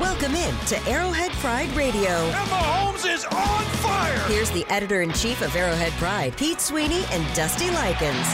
[0.00, 2.08] Welcome in to Arrowhead Pride Radio.
[2.08, 4.16] Emma Holmes is on fire.
[4.28, 8.26] Here's the editor in chief of Arrowhead Pride, Pete Sweeney and Dusty Likens.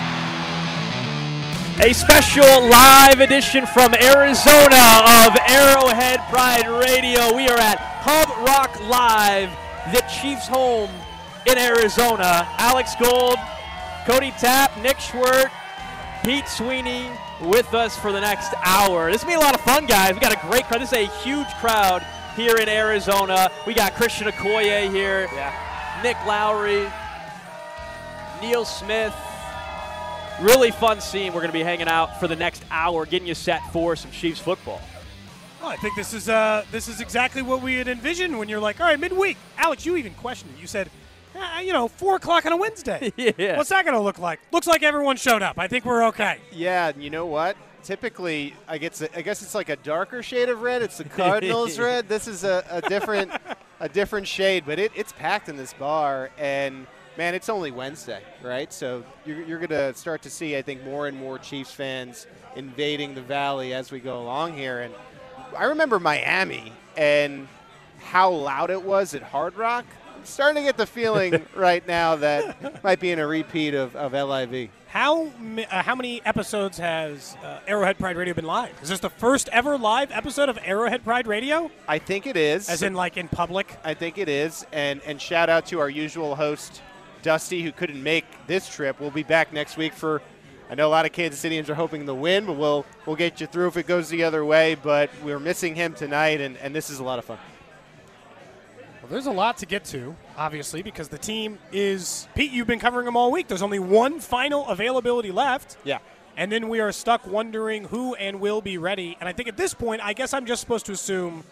[1.80, 7.34] A special live edition from Arizona of Arrowhead Pride Radio.
[7.34, 9.50] We are at Pub Rock Live,
[9.90, 10.90] the Chiefs' home
[11.46, 12.46] in Arizona.
[12.58, 13.38] Alex Gold,
[14.06, 15.50] Cody Tapp, Nick Schwert,
[16.22, 17.10] Pete Sweeney
[17.44, 19.10] with us for the next hour.
[19.10, 20.14] This is going to be a lot of fun, guys.
[20.14, 20.80] We got a great crowd.
[20.80, 22.04] This is a huge crowd
[22.36, 23.50] here in Arizona.
[23.66, 26.00] We got Christian Okoye here, Yeah.
[26.02, 26.86] Nick Lowery,
[28.40, 29.14] Neil Smith.
[30.40, 31.32] Really fun scene.
[31.32, 34.10] We're going to be hanging out for the next hour, getting you set for some
[34.10, 34.80] Chiefs football.
[35.60, 38.60] Well, I think this is uh, this is exactly what we had envisioned when you're
[38.60, 39.38] like, all right, midweek.
[39.56, 40.60] Alex, you even questioned it.
[40.60, 40.90] You said,
[41.36, 43.12] "Ah, you know, four o'clock on a Wednesday.
[43.36, 43.56] Yeah.
[43.56, 44.40] What's that going to look like?
[44.52, 45.58] Looks like everyone showed up.
[45.58, 46.38] I think we're okay.
[46.52, 47.56] Yeah, and you know what?
[47.82, 50.82] Typically, I guess I guess it's like a darker shade of red.
[50.82, 52.08] It's the Cardinals red.
[52.08, 53.30] This is a, a different
[53.80, 56.86] a different shade, but it, it's packed in this bar, and
[57.18, 58.72] man, it's only Wednesday, right?
[58.72, 62.26] So you're, you're going to start to see, I think, more and more Chiefs fans
[62.56, 64.80] invading the valley as we go along here.
[64.80, 64.94] And
[65.56, 67.46] I remember Miami and
[68.00, 69.84] how loud it was at Hard Rock.
[70.24, 73.94] I'm starting to get the feeling right now that might be in a repeat of,
[73.94, 74.70] of LIV.
[74.86, 78.72] How uh, how many episodes has uh, Arrowhead Pride Radio been live?
[78.82, 81.70] Is this the first ever live episode of Arrowhead Pride Radio?
[81.86, 82.70] I think it is.
[82.70, 83.76] As in, like in public?
[83.84, 84.64] I think it is.
[84.72, 86.80] And and shout out to our usual host,
[87.20, 89.00] Dusty, who couldn't make this trip.
[89.00, 90.22] We'll be back next week for.
[90.70, 93.42] I know a lot of Kansas Cityans are hoping to win, but we'll we'll get
[93.42, 94.74] you through if it goes the other way.
[94.74, 97.36] But we're missing him tonight, and, and this is a lot of fun.
[99.04, 102.50] Well, there's a lot to get to, obviously, because the team is Pete.
[102.52, 103.48] You've been covering them all week.
[103.48, 105.76] There's only one final availability left.
[105.84, 105.98] Yeah.
[106.38, 109.18] And then we are stuck wondering who and will be ready.
[109.20, 111.44] And I think at this point, I guess I'm just supposed to assume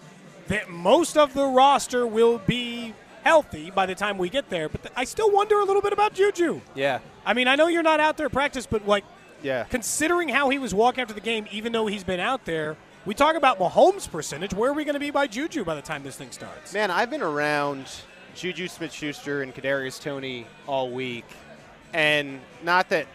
[0.49, 4.71] that most of the roster will be healthy by the time we get there.
[4.71, 6.63] But th- I still wonder a little bit about Juju.
[6.75, 7.01] Yeah.
[7.27, 9.05] I mean, I know you're not out there practice, but like,
[9.43, 9.65] Yeah.
[9.65, 13.15] considering how he was walking after the game, even though he's been out there, we
[13.15, 14.55] talk about Mahomes' percentage.
[14.55, 16.73] Where are we going to be by Juju by the time this thing starts?
[16.73, 17.87] Man, I've been around
[18.35, 21.27] Juju Smith-Schuster and Kadarius Toney all week,
[21.93, 23.07] and not that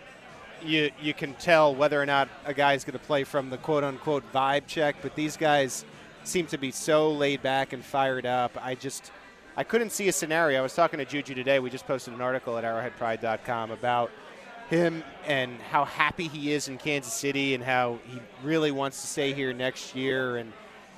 [0.61, 4.23] you you can tell whether or not a guy's going to play from the quote-unquote
[4.33, 5.85] vibe check, but these guys
[6.23, 8.57] seem to be so laid back and fired up.
[8.61, 9.11] I just
[9.55, 10.59] I couldn't see a scenario.
[10.59, 11.59] I was talking to Juju today.
[11.59, 14.11] We just posted an article at ArrowheadPride.com about
[14.69, 19.07] him and how happy he is in Kansas City and how he really wants to
[19.07, 20.37] stay here next year.
[20.37, 20.51] And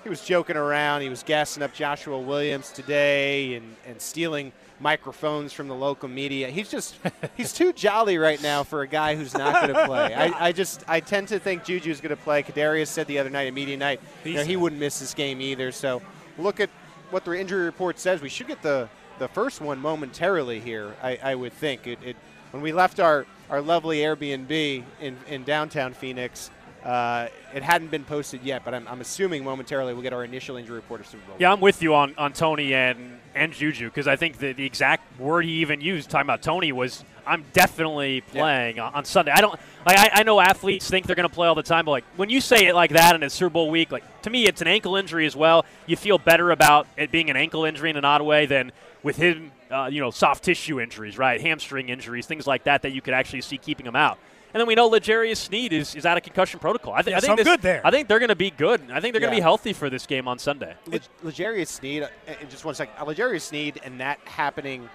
[0.03, 1.01] he was joking around.
[1.01, 6.49] He was gassing up Joshua Williams today and, and stealing microphones from the local media.
[6.49, 6.95] He's just
[7.37, 10.13] he's too jolly right now for a guy who's not going to play.
[10.13, 12.43] I, I just I tend to think Juju's going to play.
[12.43, 15.41] Kadarius said the other night at media night, you know, he wouldn't miss this game
[15.41, 15.71] either.
[15.71, 16.01] So
[16.37, 16.69] look at
[17.09, 18.21] what the injury report says.
[18.21, 20.95] We should get the the first one momentarily here.
[21.03, 22.15] I, I would think it, it
[22.51, 26.51] when we left our our lovely Airbnb in in downtown Phoenix.
[26.83, 30.55] Uh, it hadn't been posted yet, but I'm, I'm assuming momentarily we'll get our initial
[30.55, 31.35] injury report of Super Bowl.
[31.37, 34.65] Yeah, I'm with you on, on Toney and, and Juju because I think the, the
[34.65, 39.31] exact word he even used talking about Toney was I'm definitely playing on, on Sunday.
[39.31, 41.83] I don't like I, I know athletes think they're going to play all the time,
[41.83, 44.29] but like when you say it like that and it's Super Bowl week, like to
[44.29, 45.65] me it's an ankle injury as well.
[45.85, 48.71] You feel better about it being an ankle injury in an odd way than
[49.03, 51.39] with him, uh, you know, soft tissue injuries, right?
[51.41, 54.17] Hamstring injuries, things like that that you could actually see keeping him out.
[54.51, 56.93] And then we know L'Jarius Sneed is, is out of concussion protocol.
[56.93, 57.81] I, th- Yeah, I think I'm this- good there.
[57.83, 58.81] I think they're going to be good.
[58.91, 60.73] I think they're going to be healthy for this game on Sunday.
[60.87, 62.95] Leg- L'Jarius Sneed, uh, uh, just one second.
[62.99, 64.89] Uh, L'Jarius Sneed and that happening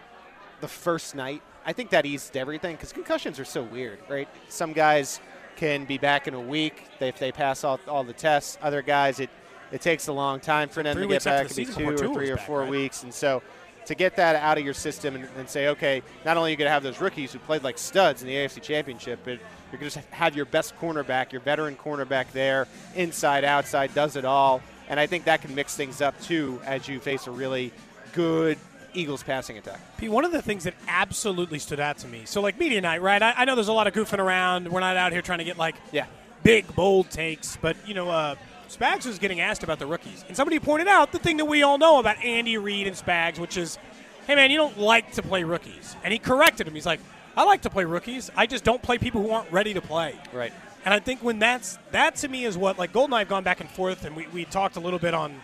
[0.60, 4.28] the first night, I think that eased everything because concussions are so weird, right?
[4.48, 5.20] Some guys
[5.56, 8.58] can be back in a week they, if they pass all, all the tests.
[8.60, 9.30] Other guys, it,
[9.70, 11.36] it takes a long time for them Three to get back.
[11.38, 12.70] the It could be season two or three or back, four right?
[12.70, 13.04] weeks.
[13.04, 13.40] And so
[13.86, 16.56] to get that out of your system and, and say, okay, not only are you
[16.56, 19.38] going to have those rookies who played like studs in the AFC Championship, but
[19.70, 24.24] you're going to have your best cornerback, your veteran cornerback there, inside, outside, does it
[24.24, 24.60] all.
[24.88, 27.72] And I think that can mix things up too as you face a really
[28.12, 28.58] good
[28.92, 29.80] Eagles passing attack.
[29.98, 32.22] Pete, one of the things that absolutely stood out to me.
[32.26, 33.20] So, like media night, right?
[33.20, 34.68] I, I know there's a lot of goofing around.
[34.70, 36.06] We're not out here trying to get like Yeah.
[36.44, 38.36] big, bold takes, but you know, uh,
[38.68, 41.62] Spags was getting asked about the rookies, and somebody pointed out the thing that we
[41.62, 43.78] all know about Andy Reid and Spags, which is,
[44.26, 46.74] hey man, you don't like to play rookies, and he corrected him.
[46.74, 47.00] He's like,
[47.36, 48.30] I like to play rookies.
[48.36, 50.18] I just don't play people who aren't ready to play.
[50.32, 50.52] Right.
[50.84, 53.28] And I think when that's that to me is what like Golden and I have
[53.28, 55.40] gone back and forth, and we, we talked a little bit on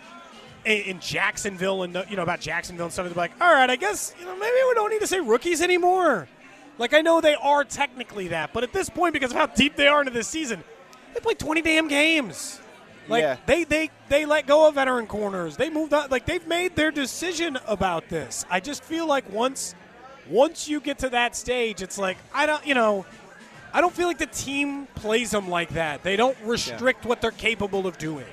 [0.65, 3.07] in, in Jacksonville and you know about Jacksonville and stuff.
[3.07, 5.61] They're like, all right, I guess you know maybe we don't need to say rookies
[5.61, 6.27] anymore.
[6.77, 9.75] Like I know they are technically that, but at this point, because of how deep
[9.75, 10.63] they are into this season,
[11.13, 12.60] they play 20 damn games.
[13.07, 13.37] Like Yeah.
[13.45, 15.57] they they they let go of veteran corners.
[15.57, 16.09] They moved on.
[16.09, 18.45] Like they've made their decision about this.
[18.49, 19.75] I just feel like once
[20.29, 23.05] once you get to that stage, it's like I don't you know.
[23.73, 26.03] I don't feel like the team plays them like that.
[26.03, 28.25] They don't restrict what they're capable of doing.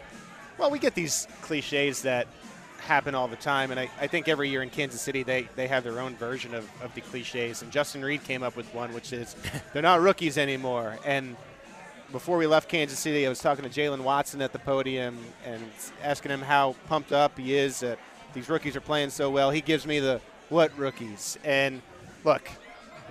[0.59, 2.27] Well, we get these cliches that
[2.81, 5.69] happen all the time, and I, I think every year in Kansas City they, they
[5.69, 7.63] have their own version of, of the cliches.
[7.63, 9.37] And Justin Reid came up with one, which is
[9.73, 10.99] they're not rookies anymore.
[11.05, 11.37] And
[12.13, 15.63] before we left Kansas City, I was talking to Jaylen Watson at the podium and
[16.03, 17.99] asking him how pumped up he is that
[18.33, 19.51] these rookies are playing so well.
[19.51, 21.39] He gives me the what rookies?
[21.45, 21.83] And
[22.25, 22.49] look,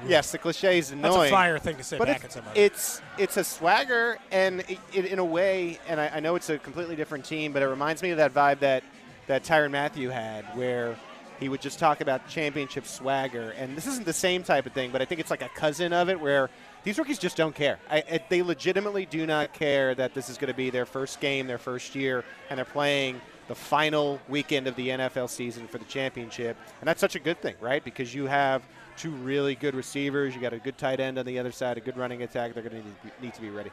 [0.08, 1.14] yes, the cliche is annoying.
[1.14, 2.60] That's a fire thing to say but back at somebody.
[2.60, 6.50] it's it's a swagger, and it, it, in a way, and I, I know it's
[6.50, 8.84] a completely different team, but it reminds me of that vibe that
[9.28, 10.96] that Tyrann Mathieu had, where
[11.40, 13.52] he would just talk about championship swagger.
[13.58, 15.94] And this isn't the same type of thing, but I think it's like a cousin
[15.94, 16.50] of it, where
[16.88, 17.80] these rookies just don't care.
[17.92, 21.20] I, I, they legitimately do not care that this is going to be their first
[21.20, 23.20] game, their first year, and they're playing
[23.50, 26.56] the final weekend of the NFL season for the championship.
[26.80, 27.84] And that's such a good thing, right?
[27.84, 28.62] Because you have
[28.96, 31.82] two really good receivers, you got a good tight end on the other side, a
[31.82, 32.54] good running attack.
[32.54, 33.72] They're going to need, to be ready.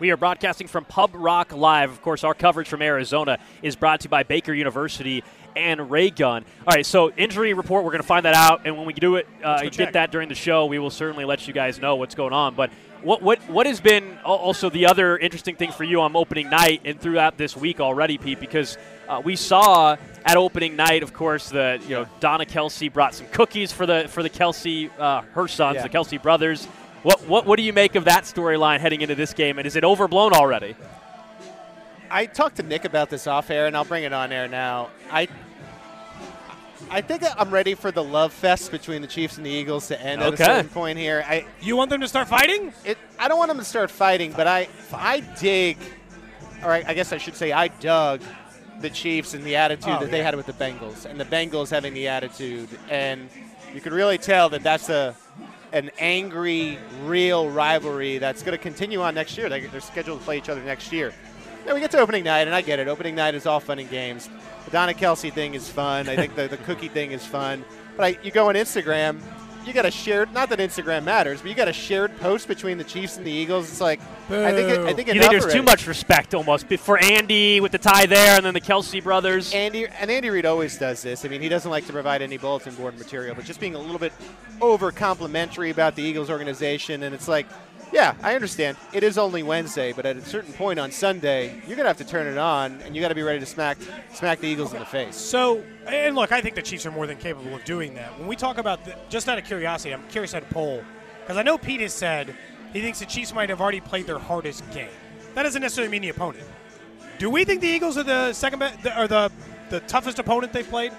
[0.00, 1.92] We are broadcasting from Pub Rock Live.
[1.92, 5.22] Of course, our coverage from Arizona is brought to you by Baker University
[5.56, 6.44] and Raygun.
[6.66, 9.16] All right, so injury report, we're going to find that out, and when we do
[9.16, 9.92] it, uh, get check.
[9.94, 12.54] that during the show, we will certainly let you guys know what's going on.
[12.54, 12.70] But
[13.02, 16.82] what what what has been also the other interesting thing for you on opening night
[16.84, 18.76] and throughout this week already, Pete, because
[19.08, 23.26] uh, we saw at opening night, of course, the you know Donna Kelce brought some
[23.28, 25.82] cookies for the for the Kelce uh, her sons, Yeah.
[25.82, 26.66] the Kelce brothers.
[27.02, 29.76] What, what what do you make of that storyline heading into this game, and is
[29.76, 30.76] it overblown already?
[32.10, 34.90] I talked to Nick about this off air, and I'll bring it on air now.
[35.10, 35.28] I
[36.90, 40.00] I think I'm ready for the love fest between the Chiefs and the Eagles to
[40.00, 41.22] end at a certain point here.
[41.26, 42.72] I you want them to start fighting?
[42.84, 45.76] it, I don't want them to start fighting, but I I dig,
[46.64, 48.22] or I, I guess I should say I dug
[48.80, 50.24] the Chiefs and the attitude Oh, that they yeah.
[50.24, 53.28] had with the Bengals, and the Bengals having the attitude, and
[53.74, 55.14] you could really tell that that's a
[55.72, 59.48] an angry, real rivalry that's going to continue on next year.
[59.48, 61.14] They, they're scheduled to play each other next year.
[61.64, 62.88] Then we get to opening night, and I get it.
[62.88, 64.28] Opening night is all fun and games.
[64.64, 66.08] The Donna Kelce thing is fun.
[66.08, 67.64] I think the, the cookie thing is fun.
[67.96, 69.20] But I, you go on Instagram,
[69.66, 70.32] you got a shared.
[70.32, 73.30] Not that Instagram matters, but you got a shared post between the Chiefs and the
[73.30, 73.68] Eagles.
[73.68, 76.98] It's like I think it, I think You think there's too much respect almost for
[76.98, 79.52] Andy with the tie there, and then the Kelce brothers.
[79.52, 81.24] Andy and Andy Reid always does this.
[81.24, 83.78] I mean, he doesn't like to provide any bulletin board material, but just being a
[83.78, 84.12] little bit
[84.60, 87.46] over complimentary about the Eagles organization, and it's like,
[87.92, 88.76] yeah, I understand.
[88.92, 92.04] It is only Wednesday, but at a certain point on Sunday, you're gonna have to
[92.04, 93.78] turn it on, and you got to be ready to smack
[94.12, 95.16] smack the Eagles in the face.
[95.16, 98.18] So, and look, I think the Chiefs are more than capable of doing that.
[98.18, 100.82] When we talk about, the, just out of curiosity, I'm curious at a poll
[101.20, 102.34] because I know Pete has said
[102.72, 104.88] he thinks the Chiefs might have already played their hardest game.
[105.34, 106.46] That doesn't necessarily mean the opponent.
[107.18, 109.30] Do we think the Eagles are the second best, or the
[109.68, 110.92] the toughest opponent they've played?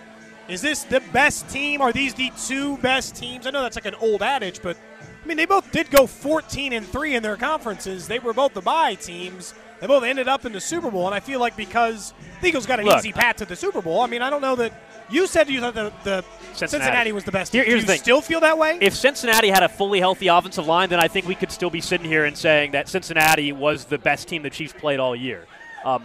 [0.47, 1.81] Is this the best team?
[1.81, 3.47] Are these the two best teams?
[3.47, 4.77] I know that's like an old adage, but
[5.23, 8.07] I mean they both did go 14 and three in their conferences.
[8.07, 9.53] They were both the bye teams.
[9.79, 12.65] They both ended up in the Super Bowl, and I feel like because the Eagles
[12.67, 14.01] got an Look, easy path to the Super Bowl.
[14.01, 14.73] I mean, I don't know that
[15.09, 16.23] you said you thought the, the
[16.53, 16.67] Cincinnati.
[16.85, 17.11] Cincinnati.
[17.11, 17.51] was the best.
[17.51, 17.71] Here- team.
[17.71, 18.03] here's Do the you thing.
[18.03, 18.77] still feel that way?
[18.79, 21.81] if Cincinnati had a fully healthy offensive line, then I think we could still be
[21.81, 25.45] sitting here and saying that Cincinnati was the best team the Chiefs played all year.
[25.83, 26.03] Um,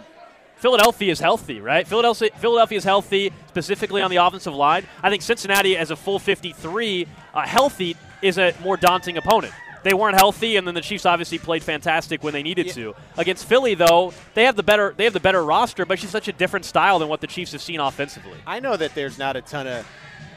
[0.55, 1.87] Philadelphia is healthy, right?
[1.87, 4.85] Philadelphia, Philadelphia is healthy, specifically on the offensive line.
[5.03, 9.53] I think Cincinnati, as a full 53, uh, healthy, is a more daunting opponent.
[9.83, 12.73] They weren't healthy, and then the Chiefs obviously played fantastic when they needed Yeah.
[12.73, 12.95] to.
[13.17, 16.27] Against Philly, though, they have the better they have the better roster, but she's such
[16.27, 18.37] a different style than what the Chiefs have seen offensively.
[18.45, 19.85] I know that there's not a ton of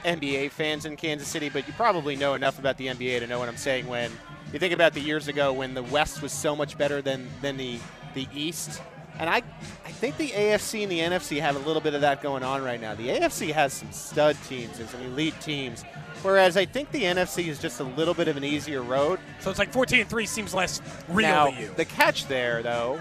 [0.05, 3.39] NBA fans in Kansas City, but you probably know enough about the NBA to know
[3.39, 4.11] what I'm saying when
[4.53, 7.57] you think about the years ago when the West was so much better than, than
[7.57, 7.79] the,
[8.15, 8.81] the East.
[9.19, 9.43] And I,
[9.85, 12.63] I think the AFC and the NFC have a little bit of that going on
[12.65, 12.95] right now.
[12.95, 15.85] The AFC has some stud teams and some elite teams,
[16.23, 19.19] whereas I think the NFC is just a little bit of an easier road.
[19.41, 21.71] so it's like 14 and three seems less real now, to you.
[21.77, 23.01] the catch there, though,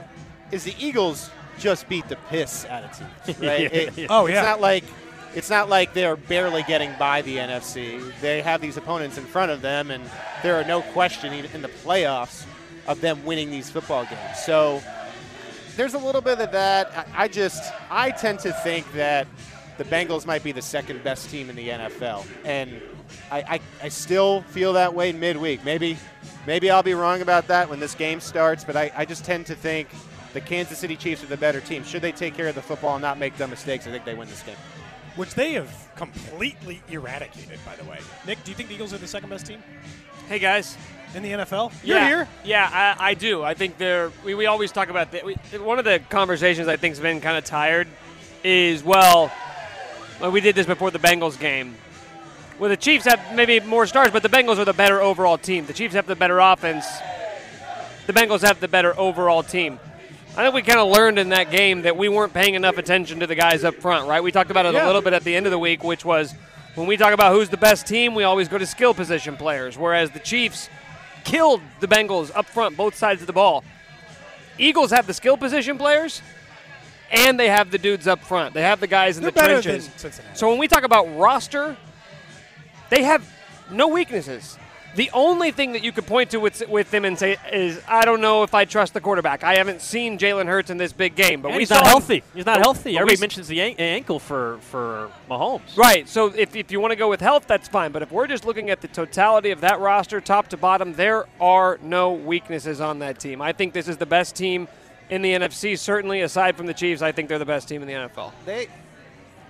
[0.52, 3.62] is the Eagles just beat the piss out of teams, right?
[3.62, 4.08] Yeah, It- yeah.
[4.10, 4.84] Oh, it's not like
[5.36, 8.02] it's not like they're barely getting by the NFC.
[8.20, 10.04] They have these opponents in front of them, and
[10.42, 12.46] there are no question even in the playoffs
[12.88, 14.40] of them winning these football games.
[14.44, 14.82] So
[15.76, 17.08] there's a little bit of that.
[17.16, 19.28] I, I just I tend to think that
[19.80, 22.82] the Bengals might be the second best team in the NFL, and
[23.32, 25.64] I, I, I still feel that way midweek.
[25.64, 25.98] Maybe
[26.46, 29.46] maybe I'll be wrong about that when this game starts, but I, I just tend
[29.46, 29.88] to think
[30.34, 31.86] the Kansas City Chiefs are the better team.
[31.86, 34.16] Should they take care of the football and not make dumb mistakes, I think they
[34.16, 34.58] win this game.
[35.16, 38.00] which they have completely eradicated, by the way.
[38.28, 39.64] Nick, do you think the Eagles are the second best team?
[40.28, 40.78] Hey guys,
[41.16, 41.72] in the NFL?
[41.86, 42.28] You're yeah, here.
[42.44, 43.44] Yeah, I, I do.
[43.44, 44.12] I think they're.
[44.26, 45.24] We, we always talk about that.
[45.62, 47.88] One of the conversations I think's been kind of tired
[48.44, 49.32] is well,
[50.20, 51.76] well, we did this before the Bengals game.
[52.58, 55.66] Well, the Chiefs have maybe more stars, but the Bengals are the better overall team.
[55.66, 56.86] The Chiefs have the better offense.
[58.06, 59.80] The Bengals have the better overall team.
[60.36, 63.20] I think we kind of learned in that game that we weren't paying enough attention
[63.22, 64.22] to the guys up front, right?
[64.22, 64.86] We talked about it Yeah.
[64.86, 66.34] a little bit at the end of the week, which was
[66.76, 69.78] when we talk about who's the best team, we always go to skill position players,
[69.78, 70.70] whereas the Chiefs
[71.24, 73.64] killed the Bengals up front, both sides of the ball.
[74.58, 76.22] Eagles have the skill position players,
[77.12, 78.54] and they have the dudes up front.
[78.54, 79.88] They have the guys in They're the better trenches.
[79.88, 80.38] than Cincinnati.
[80.38, 81.76] So when we talk about roster,
[82.90, 83.28] they have
[83.72, 84.58] no weaknesses.
[84.96, 88.06] The only thing that you could point to with, with them and say is, I
[88.06, 89.44] don't know if I trust the quarterback.
[89.44, 91.84] I haven't seen Jalen Hurts in this big game, but And we he's saw not
[91.84, 92.24] him- healthy.
[92.34, 92.84] He's not but- healthy.
[92.86, 95.78] but we Everybody mentions the an- ankle for for Mahomes.
[95.78, 96.10] Right.
[96.10, 97.92] So if, if you want to go with health, that's fine.
[97.92, 101.28] But if we're just looking at the totality of that roster, top to bottom, there
[101.40, 103.44] are no weaknesses on that team.
[103.44, 104.68] I think this is the best team
[105.10, 105.78] in the NFC.
[105.78, 108.32] Certainly, aside from the Chiefs, I think they're the best team in the NFL.
[108.46, 108.68] They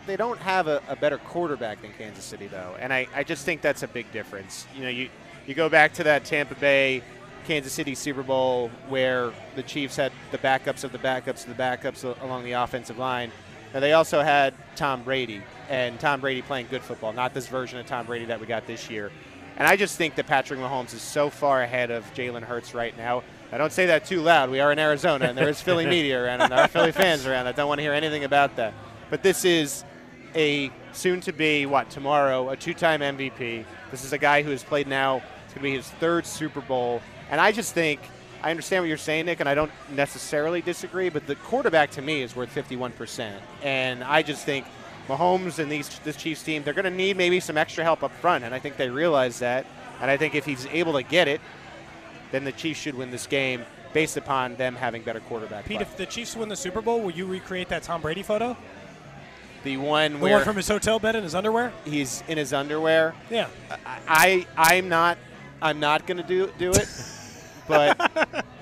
[0.08, 3.46] they don't have a, a better quarterback than Kansas City though, and I, I just
[3.46, 4.66] think that's a big difference.
[4.75, 5.10] You know, you
[5.46, 7.04] you go back to that Tampa Bay
[7.46, 11.62] Kansas City Super Bowl where the Chiefs had the backups of the backups of the
[11.62, 13.32] backups along the offensive line.
[13.74, 17.80] Now they also had Tom Brady and Tom Brady playing good football, not this version
[17.80, 19.12] of Tom Brady that we got this year.
[19.58, 22.96] And I just think that Patrick Mahomes is so far ahead of Jalen Hurts right
[22.98, 23.24] now.
[23.51, 24.51] I don't say that too loud.
[24.51, 27.25] We are in Arizona, and there is Philly media around, and there are Philly fans
[27.25, 27.48] around.
[27.48, 28.74] I don't want to hear anything about that.
[29.10, 29.84] But this is
[30.36, 33.65] a soon-to-be what tomorrow, a two-time MVP.
[33.89, 35.18] This is a guy who has played now.
[35.46, 37.01] It's going to be his third Super Bowl,
[37.32, 38.00] and I just think
[38.44, 41.10] I understand what you're saying, Nick, and I don't necessarily disagree.
[41.10, 44.65] But the quarterback to me is worth 51%, and I just think
[45.08, 48.12] Mahomes and these this Chiefs team they're going to need maybe some extra help up
[48.18, 49.65] front, and I think they realize that.
[50.01, 51.41] And I think if he's able to get it,
[52.32, 55.66] then the Chiefs should win this game based upon them having better quarterback.
[55.66, 55.82] Pete, play.
[55.82, 58.56] if the Chiefs win the Super Bowl, will you recreate that Tom Brady photo?
[59.64, 61.74] the one The where one from his hotel bed in his underwear?
[61.84, 63.48] he's in his underwear, Yeah.
[64.08, 65.18] I I'm not
[65.62, 66.88] I'm not going to do do it,
[67.68, 68.00] but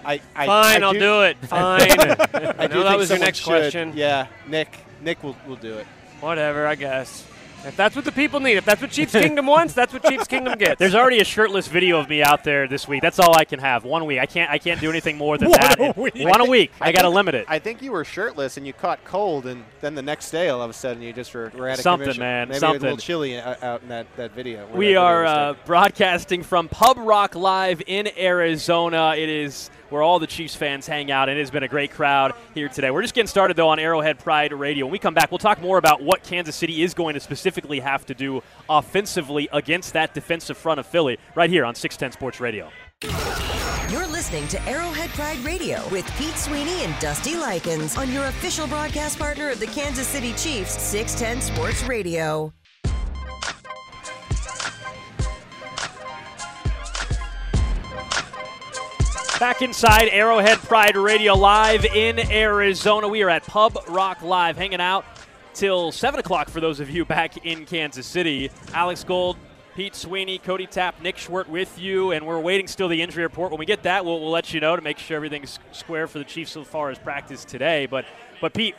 [0.03, 1.37] I, I Fine, I I'll do it.
[1.45, 1.81] Fine.
[1.81, 3.45] I I know that was your next should.
[3.45, 3.93] question.
[3.95, 5.85] Yeah, Nick Nick will will do it.
[6.19, 7.23] Whatever, I guess.
[7.65, 10.27] If that's what the people need, if that's what Chiefs Kingdom wants, that's what Chiefs
[10.27, 10.79] Kingdom gets.
[10.79, 13.01] There's already a shirtless video of me out there this week.
[13.01, 13.83] That's all I can have.
[13.83, 14.19] One week.
[14.19, 14.49] I can't.
[14.49, 15.79] I can't do anything more than One that.
[15.97, 16.13] a week.
[16.15, 16.71] One a week.
[16.79, 17.45] I, got to think- limit it.
[17.49, 20.61] I think you were shirtless and you caught cold, and then the next day, all
[20.61, 22.21] of a sudden, you just were, were at a Something, commission.
[22.21, 22.97] man, Maybe it was a little something.
[23.05, 24.65] chilly out in that, that video.
[24.73, 29.15] We that are was uh, broadcasting from Pub Rock Live in Arizona.
[29.17, 31.91] It is where all the Chiefs fans hang out, and it has been a great
[31.91, 32.91] crowd here today.
[32.91, 34.85] We're just getting started, though, on Arrowhead Pride Radio.
[34.85, 37.79] When we come back, we'll talk more about what Kansas City is going to specifically
[37.79, 42.39] have to do offensively against that defensive front of Philly right here on 610 Sports
[42.39, 42.69] Radio.
[43.91, 48.67] You're listening to Arrowhead Pride Radio with Pete Sweeney and Dusty Likens on your official
[48.67, 52.51] broadcast partner of the Kansas City Chiefs, 610 Sports Radio.
[59.39, 63.07] Back inside Arrowhead Pride Radio live in Arizona.
[63.07, 65.05] We are at Pub Rock Live hanging out
[65.53, 68.49] till 7 o'clock for those of you back in Kansas City.
[68.73, 69.37] Alex Gold,
[69.75, 73.51] Pete Sweeney, Cody Tapp, Nick Schwert with you, and we're waiting still the injury report.
[73.51, 76.17] When we get that, we'll, we'll let you know to make sure everything's square for
[76.17, 77.85] the Chiefs so far as practice today.
[77.85, 78.05] But,
[78.41, 78.73] but Pete,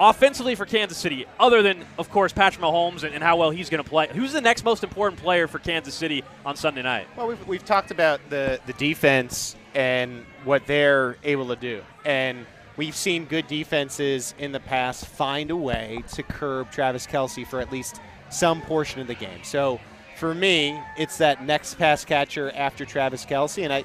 [0.00, 3.70] offensively for Kansas City, other than, of course, Patrick Mahomes and, and how well he's
[3.70, 7.06] going to play, who's the next most important player for Kansas City on Sunday night?
[7.16, 11.80] Well, we've, we've talked about the, the defense and what they're able to do.
[12.04, 12.44] And
[12.76, 17.60] we've seen good defenses in the past find a way to curb Travis Kelce for
[17.60, 19.38] at least some portion of the game.
[19.44, 19.78] So
[20.16, 23.62] for me, it's that next pass catcher after Travis Kelce.
[23.62, 23.84] And I,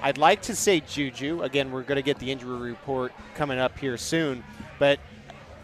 [0.00, 1.42] I'd like to say Juju.
[1.42, 4.42] Again, we're going to get the injury report coming up here soon.
[4.78, 4.98] But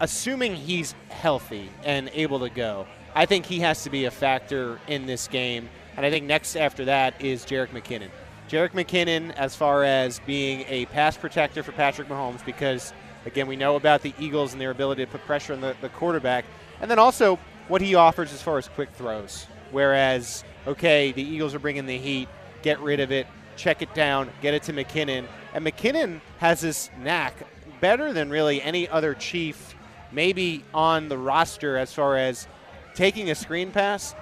[0.01, 4.79] assuming he's healthy and able to go, I think he has to be a factor
[4.87, 5.71] in this game.
[5.97, 8.11] And I think next after that is Jerick McKinnon.
[8.53, 12.93] Jerick McKinnon, as far as being a pass protector for Patrick Mahomes, because,
[13.25, 15.89] again, we know about the Eagles and their ability to put pressure on the, the
[15.89, 16.45] quarterback.
[16.83, 19.47] And then also what he offers as far as quick throws.
[19.71, 22.29] Whereas, okay, the Eagles are bringing the heat,
[22.61, 25.25] get rid of it, check it down, get it to McKinnon.
[25.55, 27.47] And McKinnon has this knack,
[27.81, 29.75] better than really any other Chief,
[30.13, 32.47] maybe on the roster as far as
[32.95, 34.15] taking a screen pass,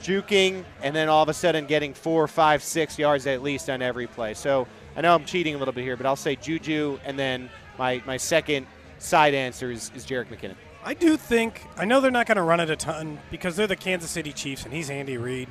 [0.00, 3.82] juking, and then all of a sudden getting four, five, six yards at least on
[3.82, 4.34] every play.
[4.34, 4.66] So
[4.96, 8.02] I know I'm cheating a little bit here, but I'll say Juju, and then my,
[8.06, 8.66] my second
[8.98, 10.56] side answer is, is Jerick McKinnon.
[10.82, 13.66] I do think I know they're not going to run it a ton because they're
[13.66, 15.48] the Kansas City Chiefs and he's Andy Reid.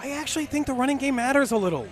[0.00, 1.86] I actually think the running game matters a little.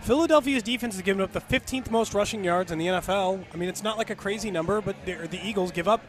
[0.00, 3.44] Philadelphia's defense has given up the 15th most rushing yards in the NFL.
[3.52, 6.02] I mean, it's not like a crazy number, but the Eagles give up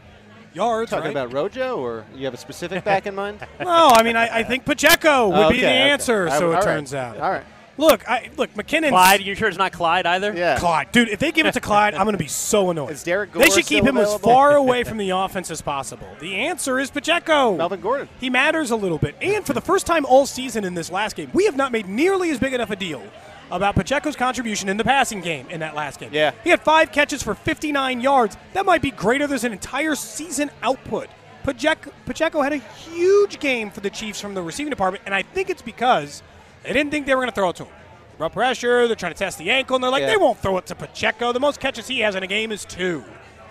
[0.56, 0.90] yards.
[0.90, 1.10] Talking right?
[1.10, 3.38] about Rojo, or you have a specific back in mind?
[3.60, 5.90] No, I mean, I, I think Pacheco would Oh, be the okay, okay.
[5.90, 6.28] answer.
[6.28, 7.18] All So right, it turns out.
[7.18, 7.44] All right.
[7.78, 8.88] Look, I look McKinnon.
[8.88, 10.32] Clyde, you sure it's not Clyde either?
[10.34, 10.58] Yeah.
[10.58, 11.10] Clyde, dude.
[11.10, 12.90] If they give it to Clyde, I'm going to be so annoyed.
[12.92, 16.08] Is Derek They should keep still him as far away from the offense as possible.
[16.20, 17.54] The answer is Pacheco.
[17.56, 18.08] Melvin Gordon.
[18.18, 19.14] He matters a little bit.
[19.20, 21.86] And for the first time all season in this last game, we have not made
[21.86, 23.02] nearly as big enough a deal
[23.50, 26.10] about Pacheco's contribution in the passing game in that last game.
[26.12, 26.32] Yeah.
[26.42, 28.36] He had five catches for 59 yards.
[28.54, 31.08] That might be greater than an entire season output.
[31.44, 35.22] Pacheco, Pacheco had a huge game for the Chiefs from the receiving department, and I
[35.22, 36.22] think it's because
[36.64, 37.72] they didn't think they were going to throw it to him.
[38.18, 40.10] Brought pressure, they're trying to test the ankle, and they're like, Yeah.
[40.10, 41.32] they won't throw it to Pacheco.
[41.32, 43.04] The most catches he has in a game is two.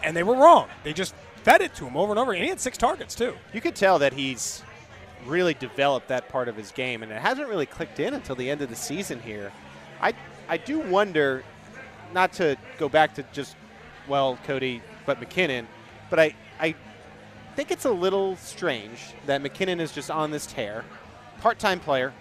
[0.03, 0.67] And they were wrong.
[0.83, 3.35] They just fed it to him over and over, and he had six targets, too.
[3.53, 4.61] You could tell that he's
[5.25, 8.49] really developed that part of his game, and it hasn't really clicked in until the
[8.49, 9.51] end of the season here.
[10.01, 10.13] I
[10.47, 11.43] I do wonder,
[12.13, 13.55] not to go back to just
[14.07, 15.65] well Cody, but McKinnon,
[16.09, 16.75] but I I
[17.55, 20.83] think it's a little strange that McKinnon is just on this tear,
[21.41, 22.13] part-time player,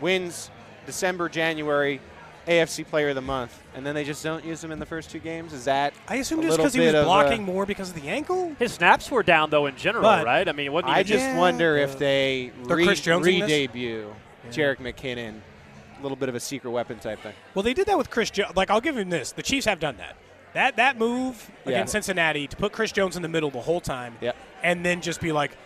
[0.00, 0.50] wins
[0.86, 2.00] December January.
[2.46, 5.08] AFC Player of the Month, and then they just don't use him in the first
[5.08, 5.54] two games.
[5.54, 7.94] Is that I assume a just because he was bit a- blocking more because of
[7.94, 8.54] the ankle.
[8.58, 10.46] His snaps were down though in general, But- right?
[10.46, 11.38] I mean, it wasn't I just Yeah.
[11.38, 13.48] wonder if they re- Chris Jones-ing this?
[13.48, 14.14] re-debut
[14.50, 15.40] Jerick McKinnon, a
[16.04, 17.32] little bit of a secret weapon type thing.
[17.54, 18.54] Well, they did that with Chris Jones.
[18.56, 20.16] Like, I'll give him this: the Chiefs have done that.
[20.54, 21.72] That that move Yeah.
[21.72, 24.36] against Cincinnati to put Chris Jones in the middle the whole time, Yep.
[24.62, 25.56] and then just be like,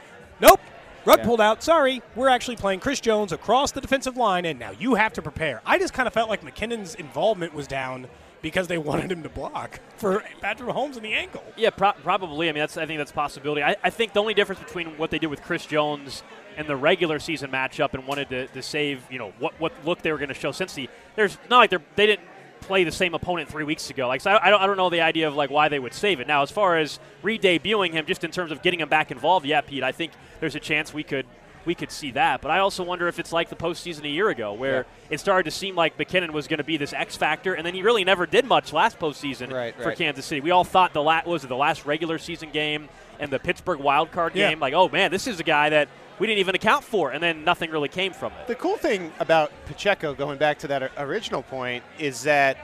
[0.41, 0.61] "Nope,
[1.05, 1.25] rug Yeah.
[1.27, 1.63] pulled out.
[1.63, 5.23] Sorry, we're actually playing Chris Jones across the defensive line, and now you have to
[5.23, 8.09] prepare." I just kind of felt like McKinnon's involvement was down
[8.41, 11.43] because they wanted him to block for Patrick Mahomes in the ankle.
[11.57, 12.49] Yeah, pro- probably.
[12.49, 13.63] I mean, that's I think that's a possibility.
[13.63, 16.23] I, I think the only difference between what they did with Chris Jones
[16.59, 20.03] and the regular season matchup and wanted to, to save, you know, what what look
[20.03, 22.27] they were going to show since the there's not like they're they didn't
[22.61, 24.07] play the same opponent three weeks ago.
[24.09, 25.95] Like, so I, I don't I don't know the idea of like why they would
[25.95, 26.27] save it.
[26.27, 29.61] Now, as far as re-debuting him, just in terms of getting him back involved, yeah,
[29.63, 31.25] Pete, I think there's a chance we could.
[31.65, 34.31] We could see that, but I also wonder if it's like the postseason a year
[34.31, 37.53] ago, where it started to seem like McKinnon was going to be this X factor,
[37.53, 39.99] and then he really never did much last postseason Right, for right.
[39.99, 40.41] Kansas City.
[40.41, 42.89] We all thought the la- was it the last regular season game
[43.21, 44.49] and the Pittsburgh wild card Yeah.
[44.49, 47.23] game, like, oh man, this is a guy that we didn't even account for, and
[47.23, 48.47] then nothing really came from it.
[48.47, 52.57] The cool thing about Pacheco, going back to that original point, is that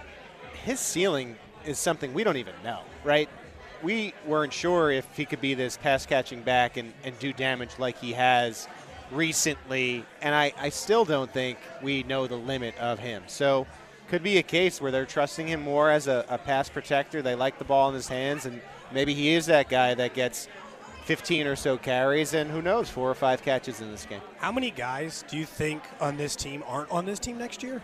[0.65, 3.29] his ceiling is something we don't even know, right?
[3.83, 7.71] We weren't sure if he could be this pass catching back and, and do damage
[7.79, 8.67] like he has
[9.13, 13.23] recently, and I, I still don't think we know the limit of him.
[13.27, 13.67] So,
[14.09, 17.23] could be a case where they're trusting him more as a, a pass protector.
[17.23, 18.61] They like the ball in his hands, and
[18.93, 20.47] maybe he is that guy that gets
[21.05, 24.21] 15 or so carries, and who knows, four or five catches in this game.
[24.39, 27.83] How many guys do you think on this team aren't on this team next year?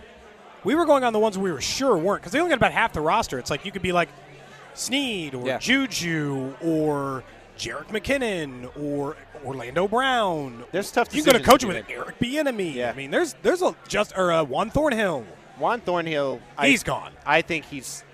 [0.64, 2.72] We were going on the ones we were sure weren't because they only got about
[2.72, 3.38] half the roster.
[3.38, 4.08] It's like you could be like
[4.74, 5.58] Sneed or Yeah.
[5.58, 7.24] Juju or
[7.58, 10.64] Jerick McKinnon or Orlando Brown.
[10.72, 11.94] There's tough You can go to coach with made.
[11.94, 12.74] Eric Bieniemy.
[12.74, 12.90] Yeah.
[12.90, 15.24] I mean, there's there's a just or uh, Juan Thornhill.
[15.58, 17.12] Juan Thornhill, I- He's gone.
[17.26, 18.04] I think he's.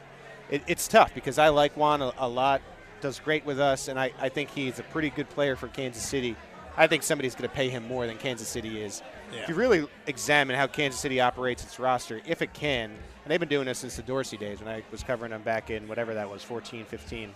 [0.50, 2.62] It, it's tough because I like Juan a, a lot.
[3.00, 6.02] Does great with us, and I, I think he's a pretty good player for Kansas
[6.02, 6.36] City.
[6.76, 9.02] I think somebody's going to pay him more than Kansas City is.
[9.32, 9.42] Yeah.
[9.42, 13.40] If you really examine how Kansas City operates its roster, if it can, and they've
[13.40, 16.14] been doing this since the Dorsey days when I was covering them back in whatever
[16.14, 17.34] that was, 14, 15,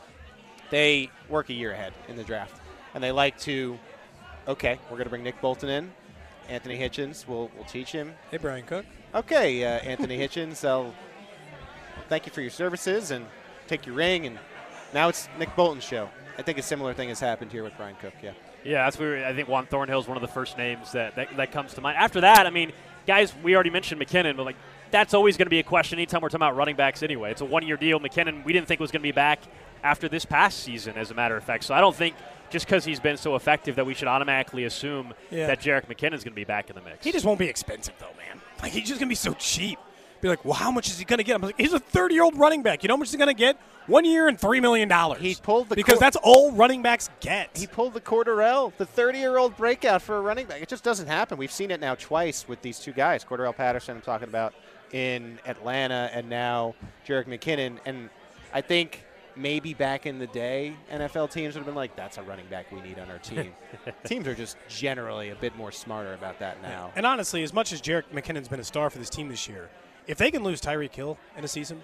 [0.71, 2.61] they work a year ahead in the draft.
[2.95, 3.79] And they like to,
[4.47, 5.93] okay, we're going to bring Nick Bolton in.
[6.49, 8.85] Anthony Hitchens, we'll, we'll teach him Hey, Bryan Cook.
[9.15, 10.95] Okay, uh, Anthony Hitchens, I'll
[12.09, 13.27] thank you for your services and
[13.67, 14.27] take your ring.
[14.27, 14.39] And
[14.95, 16.09] now it's Nick Bolton's show.
[16.39, 18.15] I think a similar thing has happened here with Bryan Cook.
[18.23, 18.33] Yeah.
[18.65, 21.37] Yeah, that's where I think Juan Thornhill is one of the first names that, that,
[21.37, 21.97] that comes to mind.
[21.97, 22.73] After that, I mean,
[23.07, 24.57] guys, we already mentioned McKinnon, but like
[24.91, 27.31] that's always going to be a question anytime we're talking about running backs anyway.
[27.31, 28.01] It's a one year deal.
[28.01, 29.41] McKinnon, we didn't think was going to be back
[29.83, 31.65] after this past season, as a matter of fact.
[31.65, 32.15] So I don't think
[32.51, 35.47] just because he's been so effective that we should automatically assume Yeah.
[35.47, 37.05] that Jerick McKinnon's going to be back in the mix.
[37.05, 38.41] He just won't be expensive though, man.
[38.63, 39.79] Like he's just gonna be so cheap.
[40.21, 41.35] Be like, well, how much is he gonna get?
[41.37, 42.83] I'm like, he's a 30 year old running back.
[42.83, 43.57] You know how much he's gonna get?
[43.87, 45.21] One year and three million dollars.
[45.21, 47.57] He pulled the because cor- that's all running backs get.
[47.57, 50.61] He pulled the Cordarrelle, the 30 year old breakout for a running back.
[50.63, 51.39] It just doesn't happen.
[51.39, 54.55] We've seen it now twice with these two guys Cordarrelle Patterson, I'm talking about
[54.93, 56.75] in Atlanta, and now
[57.07, 57.79] Jerick McKinnon.
[57.87, 58.11] And
[58.53, 59.05] I think
[59.37, 62.71] maybe back in the day, NFL teams would have been like, that's a running back
[62.73, 63.53] we need on our team.
[64.05, 66.91] Teams are just generally a bit more smarter about that now.
[66.97, 69.71] and honestly, as much as Jerick McKinnon's been a star for this team this year,
[70.07, 71.83] if they can lose Tyreek Hill in a season,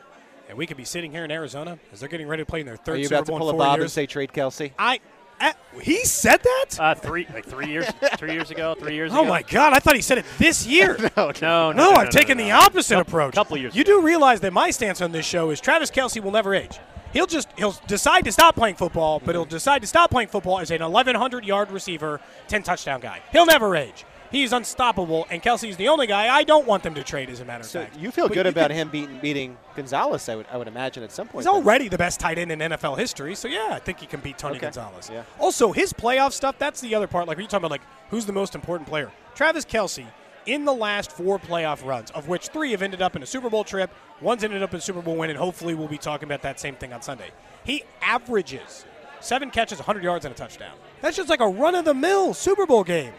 [0.49, 2.67] and we could be sitting here in Arizona as they're getting ready to play in
[2.67, 4.07] their third Are you Super about to Bowl pull a four Bob years, and say
[4.07, 4.73] trade Kelce?
[4.79, 5.01] I
[5.41, 5.53] Uh,
[5.83, 6.81] he said that?
[6.81, 9.21] Uh, three like three years three years ago, three years ago.
[9.21, 9.29] oh ago.
[9.31, 9.73] my God!
[9.75, 10.97] I thought he said it this year.
[11.17, 13.35] No, no, No, no, I've taken no, the opposite Couple- approach.
[13.35, 13.75] Couple years.
[13.77, 16.79] You do realize that my stance on this show is Travis Kelce will never age.
[17.13, 20.59] He'll just he'll decide to stop playing football, but he'll decide to stop playing football
[20.59, 23.21] as an 1100 yard receiver, 10 touchdown guy.
[23.33, 24.05] He'll never age.
[24.31, 27.31] He's unstoppable, and Kelce's the only guy I don't want them to trade.
[27.31, 29.57] As a matter of So fact, you feel But good you about him beating beating
[29.75, 30.29] Gonzalez?
[30.29, 31.45] I would I would imagine at some point.
[31.45, 34.21] He's already the best tight end in NFL history, so yeah, I think he can
[34.21, 34.67] beat Tony Okay.
[34.67, 35.11] Gonzalez.
[35.13, 35.23] Yeah.
[35.39, 37.27] Also, his playoff stuff, that's the other part.
[37.29, 39.11] Like, are you're talking about, like, who's the most important player?
[39.35, 40.07] Travis Kelce,
[40.47, 43.51] in the last four playoff runs, of which three have ended up in a Super
[43.51, 46.27] Bowl trip, one's ended up in a Super Bowl win, and hopefully we'll be talking
[46.29, 47.31] about that same thing on Sunday.
[47.65, 48.85] He averages
[49.21, 50.75] seven catches, 100 yards, and a touchdown.
[51.01, 53.13] That's just like a run of the mill Super Bowl game,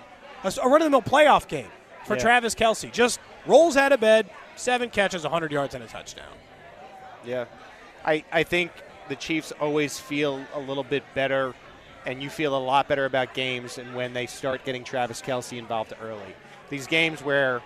[0.44, 1.70] a, run of the mill playoff game
[2.06, 2.22] for Yeah.
[2.22, 2.92] Travis Kelce.
[2.92, 6.26] Just rolls out of bed, seven catches, 100 yards, and a touchdown.
[7.26, 7.46] Yeah,
[8.06, 8.72] I I think
[9.10, 11.54] the Chiefs always feel a little bit better,
[12.06, 15.58] and you feel a lot better about games, and when they start getting Travis Kelce
[15.58, 16.36] involved early.
[16.70, 17.62] These games where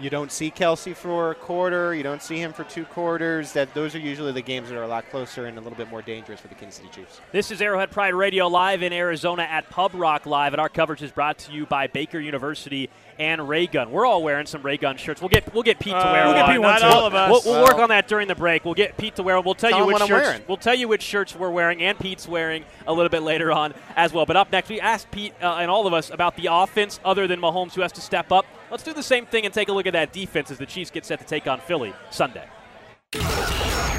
[0.00, 3.52] you don't see Kelce for a quarter, you don't see him for two quarters.
[3.52, 5.88] That those are usually the games that are a lot closer and a little bit
[5.90, 7.20] more dangerous for the Kansas City Chiefs.
[7.32, 11.02] This is Arrowhead Pride Radio live in Arizona at Pub Rock Live, and our coverage
[11.02, 13.90] is brought to you by Baker University and Raygun.
[13.90, 15.22] We're all wearing some Raygun shirts.
[15.22, 16.46] We'll get we'll get Pete to Uh, wear We'll get.
[16.50, 16.86] Pete one not too.
[16.98, 17.30] all of us.
[17.46, 18.64] We'll, we'll work on that during the break.
[18.64, 19.44] We'll get Pete to wear one.
[19.46, 20.26] We'll tell, Tell you which what I'm shirts.
[20.26, 20.42] wearing.
[20.46, 23.72] We'll tell you which shirts we're wearing and Pete's wearing a little bit later on
[23.96, 24.26] as well.
[24.26, 27.26] But up next, we asked Pete uh, and all of us about the offense other
[27.26, 28.44] than Mahomes, who has to step up.
[28.70, 30.90] Let's do the same thing and take a look at that defense as the Chiefs
[30.90, 32.48] get set to take on Philly Sunday.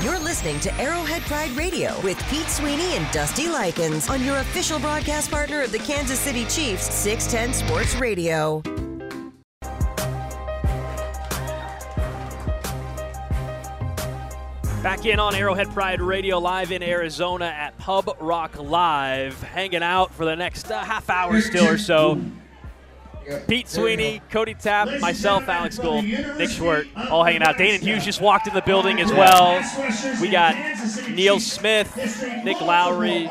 [0.03, 4.79] You're listening to Arrowhead Pride Radio with Pete Sweeney and Dusty Likens on your official
[4.79, 8.61] broadcast partner of the Kansas City Chiefs, 610 Sports Radio.
[14.83, 20.13] Back in on Arrowhead Pride Radio live in Arizona at Pub Rock Live, hanging out
[20.13, 22.21] for the next uh, half hour still or so.
[23.47, 27.55] Pete Sweeney, Cody Tapp, myself, Alex Gold, Nick Schwert, all hanging out.
[27.57, 29.55] Danan Hughes just walked in the building as well.
[30.21, 30.55] We got
[31.09, 31.95] Neil Smith,
[32.43, 33.29] Nick Lowery,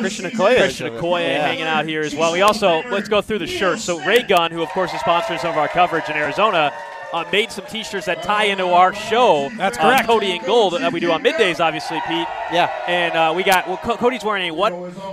[0.00, 0.56] Christian Okoye.
[0.56, 2.32] Christian Okoye hanging out here as well.
[2.32, 3.84] We also let's go through the shirts.
[3.84, 6.72] So Ray Gun, who of course is sponsoring some of our coverage in Arizona,
[7.12, 9.50] uh, made some T-shirts that tie into our show.
[9.56, 10.06] That's uh, correct.
[10.06, 12.26] Cody and Gold that we do on middays, obviously, Pete.
[12.52, 12.70] Yeah.
[12.86, 14.72] And uh, we got well, Co- Cody's wearing a what?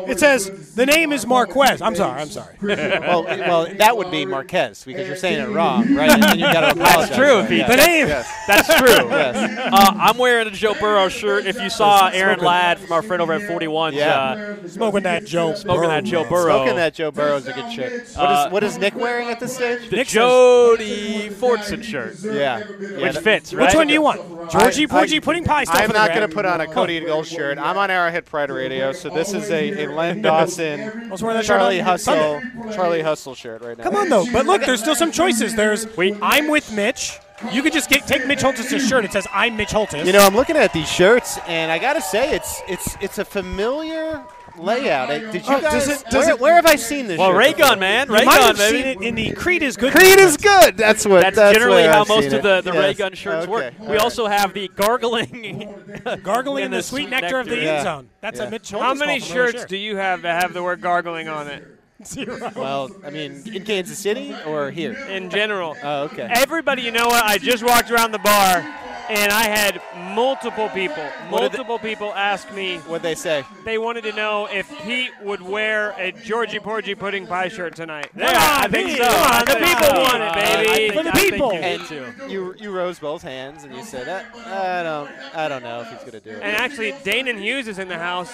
[0.10, 1.82] It says the name is Marquez.
[1.82, 2.22] I'm sorry.
[2.22, 2.56] I'm sorry.
[2.62, 6.10] well, well, that would be Marquez because you're saying it wrong, right?
[6.12, 7.16] And then you got to apologize.
[7.16, 7.62] true, Pete.
[7.62, 7.68] it.
[7.68, 8.08] The name.
[8.08, 8.32] Yes.
[8.48, 9.10] That's true.
[9.10, 9.36] yes.
[9.72, 11.46] Uh, I'm wearing a Joe Burrow shirt.
[11.46, 14.20] If you saw Aaron Ladd from our friend over at 41, Yeah.
[14.64, 15.54] uh, Smoking that Joe.
[15.56, 16.30] smoking that Joe man.
[16.30, 16.56] Burrow.
[16.58, 18.08] Smoking that Joe Burrow Burrow's a good shirt.
[18.16, 19.90] What is, what is Nick wearing at this stage?
[19.90, 22.60] the Nick says- Jody Fortson shirt, Yeah.
[22.63, 23.67] which fits, right?
[23.67, 24.52] Which one do you want?
[24.52, 25.82] Georgie I- Porgy pudding pie stuff.
[25.82, 27.58] I'm not going to put on a Cody and Gold shirt.
[27.58, 31.45] I'm on Arrowhead Pride Radio, so this is a, a Len Dawson, was wearing that
[31.45, 32.41] Charlie Hustle,
[32.74, 33.84] Charlie Hustle shirt right now.
[33.84, 35.56] Come on though, but look, there's still some choices.
[35.56, 36.15] There's Wait.
[36.21, 37.19] I'm with Mitch.
[37.52, 39.04] You could just get take Mitch Holthus' shirt.
[39.04, 40.06] It says I'm Mitch Holthus.
[40.06, 43.17] You know, I'm looking at these shirts, and I got to say, it's it's it's
[43.17, 44.24] a familiar
[44.58, 45.10] layout.
[45.10, 45.72] I- Did you Oh, guys?
[45.72, 47.18] does it- does where, it- where have I seen this?
[47.20, 47.54] Well, shirt Ray?
[47.54, 48.78] Gun, man, you Ray might Gun, have baby.
[48.78, 49.94] seen it in the Creed is good.
[49.94, 50.78] Creed is good.
[50.78, 51.22] That's what.
[51.22, 52.84] That's, that's generally how I've most of the, the Yes.
[52.84, 53.52] ray gun shirts Okay.
[53.52, 53.74] work.
[53.80, 54.02] All We right.
[54.02, 55.74] also have the gargling,
[56.24, 57.39] gargling in and the sweet nectar, nectar.
[57.41, 57.72] of the Yeah.
[57.76, 58.10] end zone.
[58.22, 58.46] That's Yeah.
[58.48, 61.28] a Mitch How many call from shirts do you have that have the word gargling
[61.30, 61.65] on it
[62.06, 62.52] Zero.
[62.56, 64.94] Well, I mean, in Kansas City or here?
[65.10, 65.78] in general?
[65.82, 66.28] Oh, okay.
[66.30, 67.24] Everybody, you know what?
[67.24, 68.65] I just walked around the bar
[69.10, 69.82] and I had
[70.13, 72.78] multiple people, What did they- multiple people ask me.
[72.80, 73.44] What'd they say?
[73.63, 78.10] They wanted to know if Pete would wear a Georgie Porgy pudding pie shirt tonight.
[78.15, 79.06] Yeah, I think Pete, so.
[79.06, 80.02] come on, the people so.
[80.02, 80.70] want it, baby.
[80.70, 81.54] I think- For the I people.
[81.54, 85.63] you And you you rose both hands and you said, "Uh, I don't I don't
[85.63, 86.41] know if he's gonna do it.
[86.41, 88.32] And actually, Danan Hughes is in the house.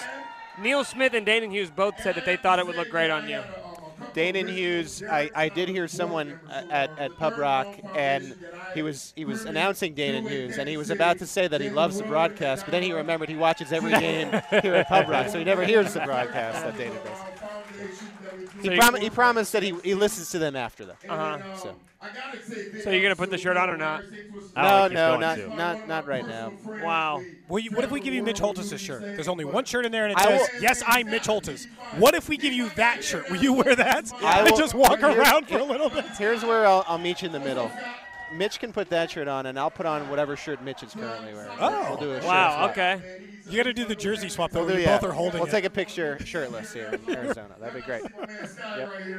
[0.60, 3.28] Neil Smith and Danan Hughes both said that they thought it would look great on
[3.28, 3.42] you.
[4.14, 8.34] Danan Hughes, I, I did hear someone uh, at, at Pub Rock, and
[8.74, 11.70] he was he was announcing Danan Hughes, and he was about to say that he
[11.70, 14.28] loves the broadcast, but then he remembered he watches every game
[14.62, 18.02] here at Pub Rock, so he never hears the broadcast that Danan does.
[18.60, 20.96] He, So prom- he promised that he, he listens to them after them.
[21.08, 21.56] Uh-huh.
[21.56, 21.74] So.
[22.82, 24.02] So you're gonna put the shirt on or not?
[24.02, 25.48] No, don't think he's no, not, to.
[25.54, 26.52] not not right now.
[26.82, 27.22] Wow.
[27.48, 29.02] Will you, what if we give you Mitch Holthus' shirt?
[29.02, 31.68] There's only one shirt in there, and it I says, will- "Yes, I'm Mitch Holthus."
[31.98, 33.30] What if we give you that shirt?
[33.30, 36.04] Will you wear that I and will- just walk around for a little bit?
[36.18, 37.70] Here's where I'll, I'll meet you in the middle.
[38.34, 41.32] Mitch can put that shirt on, and I'll put on whatever shirt Mitch is currently
[41.34, 41.50] wearing.
[41.60, 41.86] Oh.
[41.90, 42.56] we'll do a shirt Wow.
[42.56, 42.70] swap.
[42.70, 43.00] Okay.
[43.48, 44.64] You got to do the jersey swap though.
[44.64, 44.98] We'll do, yeah.
[44.98, 45.50] both are holding We'll it.
[45.50, 47.54] take a picture shirtless here in Arizona.
[47.60, 48.02] That'd be great.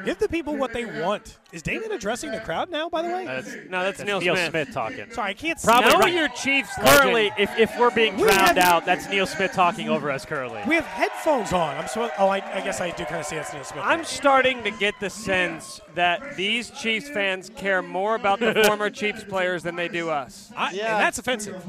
[0.06, 1.38] Give the people what they want.
[1.52, 2.88] Is Damon addressing the crowd now?
[2.90, 4.50] By the way, That's, No, that's, Neil, Neil Smith.
[4.50, 5.12] Smith talking.
[5.12, 5.68] sorry, I can't see.
[5.68, 6.14] Probably Know right.
[6.14, 9.90] your Chiefs Currently, if, if we're being We drowned have- out, that's Neil Smith talking
[9.90, 10.62] over us currently.
[10.68, 11.76] We have headphones on.
[11.76, 12.10] I'm so.
[12.18, 13.84] Oh, I, I guess I do kind of see that's Neil Smith.
[13.86, 18.90] I'm starting to get the sense that these Chiefs fans care more about the former
[18.90, 20.52] Chiefs players than they do us.
[20.56, 20.96] I, Yeah.
[20.96, 21.64] and that's offensive.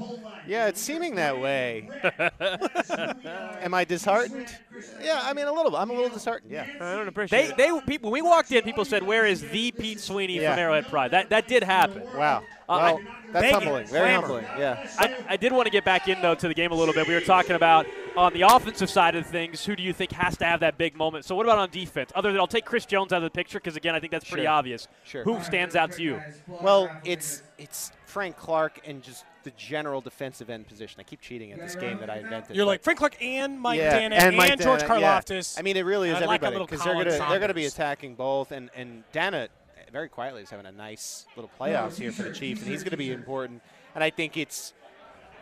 [0.46, 1.88] Yeah, it's seeming that way.
[3.62, 4.54] Am I disheartened?
[5.02, 5.76] Yeah, I mean a little.
[5.76, 6.50] I'm a little disheartened.
[6.52, 6.66] Yeah.
[6.80, 7.74] I don't appreciate They, it.
[7.74, 10.52] they, people, when we walked in, people said, "Where is the Pete Sweeney Yeah.
[10.52, 12.02] from Arrowhead Pride?" That, that did happen.
[12.16, 12.42] Wow.
[12.68, 13.86] Uh, well, I- that's begging, humbling.
[13.86, 14.20] Very clamor.
[14.26, 14.44] humbling.
[14.58, 14.88] Yeah.
[14.98, 17.06] I, I did want to get back in though to the game a little bit.
[17.08, 20.36] We were talking about on the offensive side of things, who do you think has
[20.38, 21.24] to have that big moment?
[21.24, 22.10] So what about on defense?
[22.14, 24.28] Other than I'll take Chris Jones out of the picture because again, I think that's
[24.28, 24.52] pretty Sure.
[24.52, 24.86] obvious.
[25.04, 25.24] Sure.
[25.24, 26.22] Who stands out to you?
[26.46, 31.00] Well, it's it's Frank Clark and just the general defensive end position.
[31.00, 32.56] I keep cheating at this game that I invented.
[32.56, 35.20] You're like Frank Clark and Mike yeah, Danna and, Mike George Danna, yeah.
[35.20, 35.58] Karlaftis.
[35.58, 38.50] I mean, it really is like everybody because they're gonna they're gonna be attacking both,
[38.50, 39.48] and and Danna
[39.94, 42.90] very quietly is having a nice little playoffs here for the Chiefs, and he's going
[42.90, 43.62] to be important.
[43.94, 44.72] And I think it's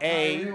[0.02, 0.52] a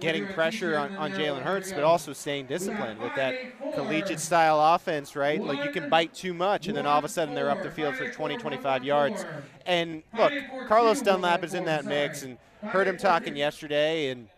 [0.00, 3.34] getting pressure on, on Jalen Hurts, but also staying disciplined with that
[3.74, 5.42] collegiate style offense, right?
[5.42, 7.70] Like you can bite too much, and then all of a sudden they're up the
[7.70, 9.26] field for 20, 25 yards.
[9.66, 10.32] And look,
[10.68, 14.28] Carlos Dunlap is in that mix, and heard him talking yesterday, and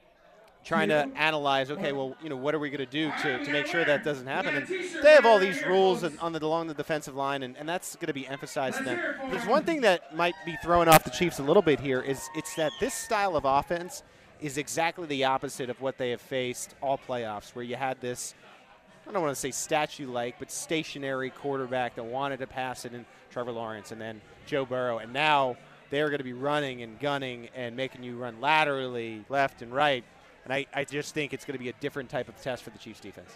[0.64, 3.52] trying to analyze, okay, well, you know, what are we going to do to, to
[3.52, 4.56] make sure that doesn't happen?
[4.56, 7.68] And they have all these rules and, on the along the defensive line, and, and
[7.68, 9.00] that's going to be emphasized to them.
[9.30, 12.28] There's one thing that might be throwing off the Chiefs a little bit here is
[12.34, 14.02] it's that this style of offense
[14.40, 18.34] is exactly the opposite of what they have faced all playoffs, where you had this.
[19.08, 23.06] I don't want to say statue-like, but stationary quarterback that wanted to pass it in
[23.30, 25.56] Trevor Lawrence and then Joe Burrow, and now
[25.90, 30.04] they're going to be running and gunning and making you run laterally, left and right.
[30.44, 32.70] And I, I just think it's going to be a different type of test for
[32.70, 33.30] the Chiefs defense.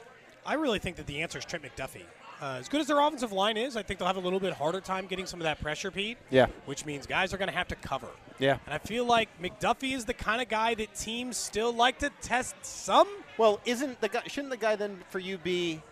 [0.44, 2.04] I really think that the answer is Trent McDuffie.
[2.40, 4.54] Uh, as good as their offensive line is, I think they'll have a little bit
[4.54, 6.16] harder time getting some of that pressure, Pete.
[6.30, 6.46] Yeah.
[6.64, 8.08] Which means guys are going to have to cover.
[8.38, 8.56] Yeah.
[8.64, 12.10] And I feel like McDuffie is the kind of guy that teams still like to
[12.22, 13.06] test some.
[13.36, 14.22] Well, isn't the guy?
[14.26, 15.82] Shouldn't the guy then for you be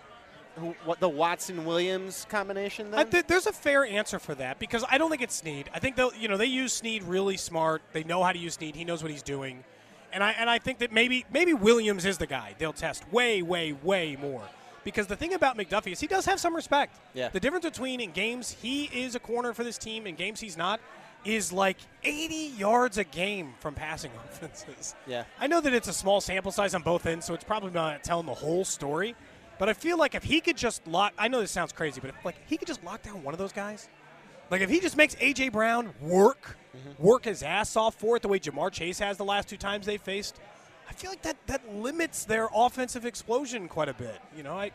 [0.57, 2.91] who, what the Watson Williams combination?
[2.91, 5.69] Then I th- there's a fair answer for that because I don't think it's Sneed.
[5.75, 7.83] I think they'll, you know, they use Sneed really smart.
[7.93, 8.75] They know how to use Sneed.
[8.75, 9.65] He knows what he's doing,
[10.13, 13.43] and I and I think that maybe maybe Williams is the guy they'll test way
[13.43, 14.43] way way more.
[14.89, 16.99] Because the thing about McDuffie is he does have some respect.
[17.13, 17.29] Yeah.
[17.29, 20.57] The difference between in games he is a corner for this team and games he's
[20.57, 20.81] not
[21.27, 24.95] is like 80 yards a game from passing offenses.
[25.07, 25.25] Yeah.
[25.39, 28.03] I know that it's a small sample size on both ends, so it's probably not
[28.03, 29.15] telling the whole story.
[29.59, 32.09] But I feel like if he could just lock, I know this sounds crazy, but
[32.09, 33.91] if, like he could just lock down one of those guys,
[34.51, 37.03] like if he just makes AJ Brown work, mm-hmm.
[37.03, 39.85] work his ass off for it the way Ja'Marr Chase has the last two times
[39.85, 40.41] they faced,
[40.89, 44.19] I feel like that that limits their offensive explosion quite a bit.
[44.37, 44.71] You know, I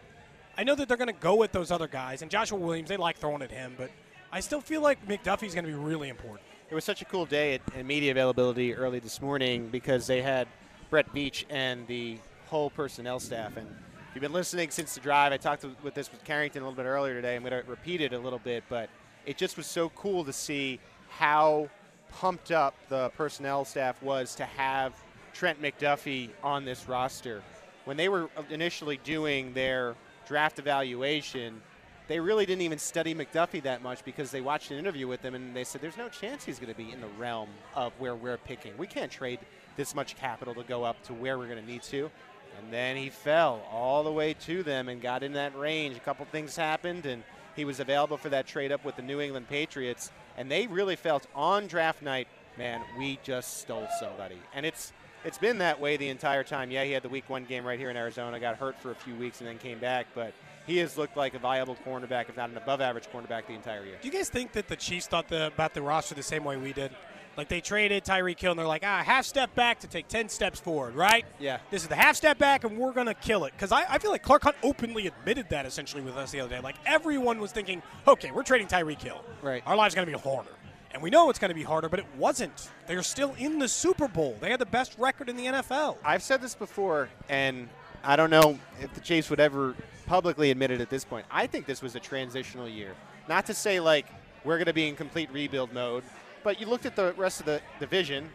[0.57, 2.97] I know that they're going to go with those other guys, and Joshua Williams they
[2.97, 3.89] like throwing at him, but
[4.31, 6.41] I still feel like McDuffie's going to be really important.
[6.69, 10.47] It was such a cool day at, media availability early this morning because they had
[10.89, 13.57] Brett Veach and the whole personnel staff.
[13.57, 16.65] And if you've been listening since the drive, I talked with this with Carrington a
[16.65, 17.35] little bit earlier today.
[17.35, 18.89] I'm going to repeat it a little bit, but
[19.25, 21.69] it just was so cool to see how
[22.11, 24.93] pumped up the personnel staff was to have
[25.33, 27.41] Trent McDuffie on this roster.
[27.85, 29.95] When they were initially doing their
[30.27, 31.61] draft evaluation,
[32.07, 35.35] they really didn't even study McDuffie that much because they watched an interview with him
[35.35, 38.15] and they said there's no chance he's going to be in the realm of where
[38.15, 38.77] we're picking.
[38.77, 39.39] We can't trade
[39.75, 42.11] this much capital to go up to where we're going to need to.
[42.59, 45.97] And then he fell all the way to them and got in that range.
[45.97, 47.23] A couple things happened and
[47.55, 50.11] he was available for that trade up with the New England Patriots.
[50.37, 54.37] And they really felt on draft night, man, we just stole somebody.
[54.53, 56.71] And it's it's been that way the entire time.
[56.71, 58.95] Yeah, he had the week one game right here in Arizona, got hurt for a
[58.95, 60.33] few weeks and then came back, but
[60.65, 63.83] he has looked like a viable cornerback, if not an above average cornerback, the entire
[63.85, 63.97] year.
[64.01, 66.57] Do you guys think that the Chiefs thought the, about the roster the same way
[66.57, 66.91] we did?
[67.35, 70.29] Like they traded Tyreek Hill and they're like, ah, half step back to take 10
[70.29, 71.25] steps forward, right?
[71.39, 71.57] Yeah.
[71.71, 73.53] This is the half step back and we're going to kill it.
[73.53, 76.55] Because I, I feel like Clark Hunt openly admitted that essentially with us the other
[76.55, 76.61] day.
[76.61, 79.23] Like everyone was thinking, okay, we're trading Tyreek Hill.
[79.41, 79.63] Right.
[79.65, 80.51] Our life's going to be harder.
[80.93, 82.69] And we know it's going to be harder, but it wasn't.
[82.87, 84.37] They're still in the Super Bowl.
[84.39, 85.97] They had the best record in the NFL.
[86.05, 87.67] I've said this before, and
[88.03, 89.75] I don't know if the Chiefs would ever
[90.05, 91.25] publicly admit it at this point.
[91.31, 92.93] I think this was a transitional year.
[93.27, 94.05] Not to say like
[94.43, 96.03] we're going to be in complete rebuild mode,
[96.43, 98.29] but you looked at the rest of the division.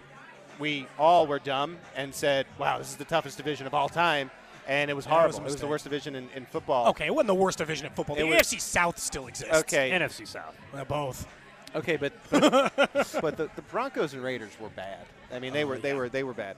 [0.59, 4.31] We all were dumb and said, "Wow, this is the toughest division of all time,"
[4.67, 5.29] and it was Yeah, it horrible.
[5.29, 6.89] was it was the worst division in, in football.
[6.89, 8.17] Okay, it wasn't the worst division in football.
[8.17, 9.55] The It was- AFC South still exists.
[9.55, 9.91] Okay.
[9.93, 10.57] NFC South.
[10.75, 11.29] Uh, both.
[11.75, 15.07] Okay, but but, but the, the Broncos and Raiders were bad.
[15.33, 16.57] I mean, they oh, were they were they were bad.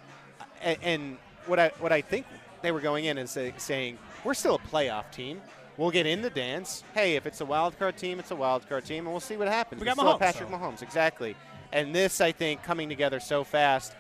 [0.62, 2.26] And, and what I what I think
[2.62, 5.40] they were going in and say, saying we're still a playoff team.
[5.76, 6.84] We'll get in the dance.
[6.94, 9.38] Hey, if it's a wild card team, it's a wild card team, and we'll see
[9.38, 9.80] what happens.
[9.80, 10.54] We got Mahomes, Patrick so.
[10.54, 11.34] Mahomes, exactly.
[11.72, 13.94] And this, I think, coming together so fast,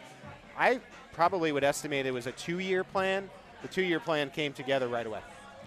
[0.58, 0.80] I
[1.12, 3.30] probably would estimate it was a two-year plan.
[3.62, 5.20] The two-year plan came together right away.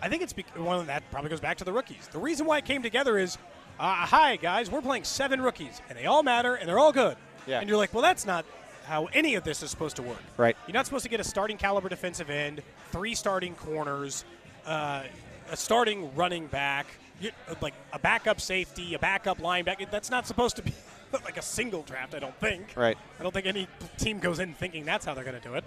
[0.04, 2.08] I think it's bec- one of that probably goes back to the rookies.
[2.12, 3.38] The reason why it came together is,
[3.80, 7.18] uh, hi guys, we're playing seven rookies, and they all matter, and they're all good.
[7.46, 7.60] Yeah.
[7.60, 8.46] And you're like, well, that's not
[8.86, 10.22] how any of this is supposed to work.
[10.38, 10.56] Right.
[10.68, 14.26] You're not supposed to get a starting caliber defensive end, three starting corners,
[14.66, 15.04] uh,
[15.52, 16.88] a starting running back,
[17.20, 17.32] you,
[17.62, 19.90] like a backup safety, a backup linebacker.
[19.90, 20.74] That's not supposed to be
[21.26, 22.16] like a single draft.
[22.16, 22.74] I don't think.
[22.76, 22.98] Right.
[23.20, 25.64] I don't think any team goes in thinking that's how they're going to do it.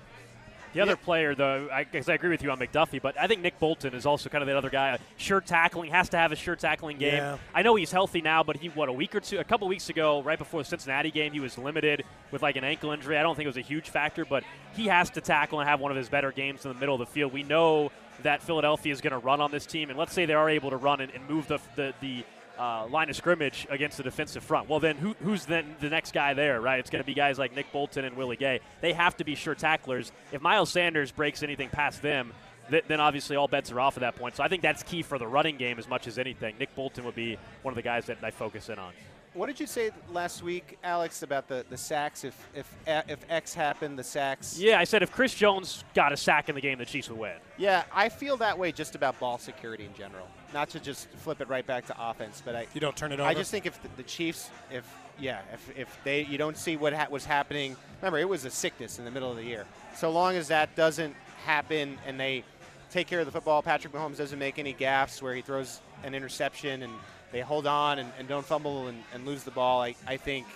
[0.73, 3.41] The other player, though, I guess I agree with you on McDuffie, but I think
[3.41, 4.99] Nick Bolton is also kind of that other guy.
[5.17, 7.15] Sure tackling has to have a sure tackling game.
[7.15, 7.39] Yeah.
[7.55, 9.89] I know he's healthy now, but he what a week or two, a couple weeks
[9.89, 13.17] ago, right before the Cincinnati game, he was limited with like an ankle injury.
[13.17, 15.81] I don't think it was a huge factor, but he has to tackle and have
[15.81, 17.33] one of his better games in the middle of the field.
[17.33, 17.91] We know
[18.23, 20.71] that Philadelphia is going to run on this team, and let's say they are able
[20.71, 22.25] to run and, and move the the, the
[22.59, 24.69] uh, line of scrimmage against the defensive front.
[24.69, 26.79] Well, then who, who's then the next guy there, right?
[26.79, 28.61] It's going to be guys like Nick Bolton and Willie Gay.
[28.81, 30.13] They have to be sure tacklers.
[30.33, 32.33] If Miles Sanders breaks anything past them,
[32.71, 34.37] th- then obviously all bets are off at that point.
[34.37, 36.57] So I think that's key for the running game as much as anything.
[36.59, 38.93] Nick Bolton would be one of the guys that I focus in on.
[39.37, 42.25] What did you say last week, Alex, about the, the sacks?
[42.25, 44.59] If if if X happened, the sacks.
[44.59, 47.19] Yeah, I said if Chris Jones got a sack in the game, the Chiefs would
[47.19, 47.37] win.
[47.59, 50.27] Yeah, I feel that way just about ball security in general.
[50.55, 53.21] Not to just flip it right back to offense, but I You don't turn it
[53.21, 53.29] over.
[53.29, 56.79] I just think if the, the Chiefs, if yeah, if, if they you don't see
[56.79, 57.77] what ha- was happening.
[58.01, 59.67] Remember, it was a sickness in the middle of the year.
[59.97, 62.43] So long as that doesn't happen and they
[62.91, 66.15] take care of the football, Patrick Mahomes doesn't make any gaffes where he throws an
[66.15, 66.93] interception and
[67.33, 69.83] they hold on and, and don't fumble and, and lose the ball.
[69.83, 70.47] I, I think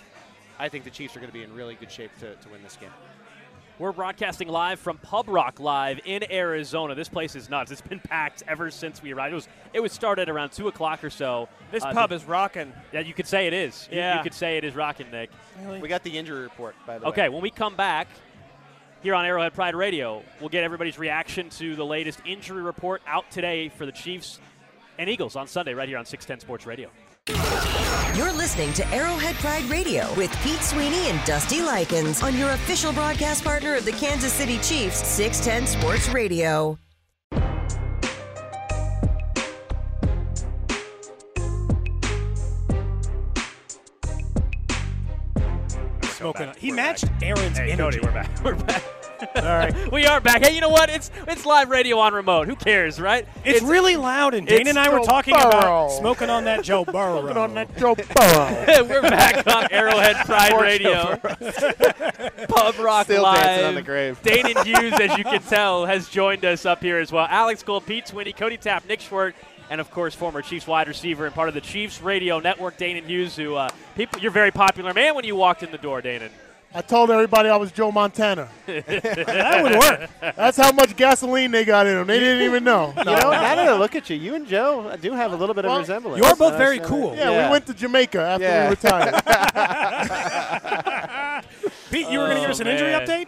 [0.57, 2.63] I think the Chiefs are going to be in really good shape to, to win
[2.63, 2.89] this game.
[3.79, 6.93] We're broadcasting live from Pub Rock Live in Arizona.
[6.93, 7.71] This place is nuts.
[7.71, 9.31] It's been packed ever since we arrived.
[9.33, 11.49] It was it was started around two o'clock or so.
[11.71, 12.71] This Uh, pub the- is rocking.
[12.93, 13.89] Yeah, you could say it is.
[13.91, 15.31] You- you, could say it is rocking, Nick.
[15.61, 15.79] Really?
[15.79, 17.25] We got the injury report by the Okay, way.
[17.25, 18.07] Okay, when we come back
[19.01, 23.31] here on Arrowhead Pride Radio, we'll get everybody's reaction to the latest injury report out
[23.31, 24.39] today for the Chiefs
[25.01, 26.89] and Eagles on Sunday, right here on 610 Sports Radio.
[28.15, 32.93] You're listening to Arrowhead Pride Radio with Pete Sweeney and Dusty Likens on your official
[32.93, 36.77] broadcast partner of the Kansas City Chiefs, 610 Sports Radio.
[46.21, 46.53] smoking.
[46.59, 47.99] He matched Aaron's Hey, energy.
[47.99, 48.29] Cody, we're back.
[48.43, 48.83] We're back.
[49.35, 49.91] All right.
[49.91, 50.43] we are back.
[50.43, 50.89] Hey, you know what?
[50.89, 52.47] It's it's live radio on remote.
[52.47, 53.27] Who cares, right?
[53.45, 55.47] It's, really loud, and Dane and I were talking Burrow.
[55.47, 57.21] about smoking on that Joe Burrow.
[57.21, 58.85] smoking on that Joe Burrow.
[58.89, 61.15] We're back on Arrowhead Pride Radio.
[62.47, 63.43] Pub Rock Still Live.
[63.43, 64.19] dancing on the grave.
[64.23, 67.27] Danan Hughes, as you can tell, has joined us up here as well.
[67.29, 69.37] Alex Gold, Pete Sweeney, Cody Tapp, Nick Schwartz,
[69.69, 73.05] and of course former Chiefs wide receiver and part of the Chiefs Radio Network, Danan
[73.05, 73.35] Hughes.
[73.35, 76.29] Who uh, people, you're very popular man when you walked in the door, Danan.
[76.73, 78.47] I told everybody I was Joe Montana.
[78.65, 80.09] that would work.
[80.37, 82.07] That's how much gasoline they got in them.
[82.07, 82.93] They didn't even know.
[82.97, 85.53] You know, now that I look at you, you and Joe do have a little
[85.53, 86.23] bit Well, of resemblance.
[86.23, 87.13] you're both very cool.
[87.15, 88.63] Yeah, we went to Jamaica after Yeah.
[88.65, 89.21] we retired.
[91.91, 93.05] Pete, you were going to give us an oh, injury man.
[93.05, 93.27] update?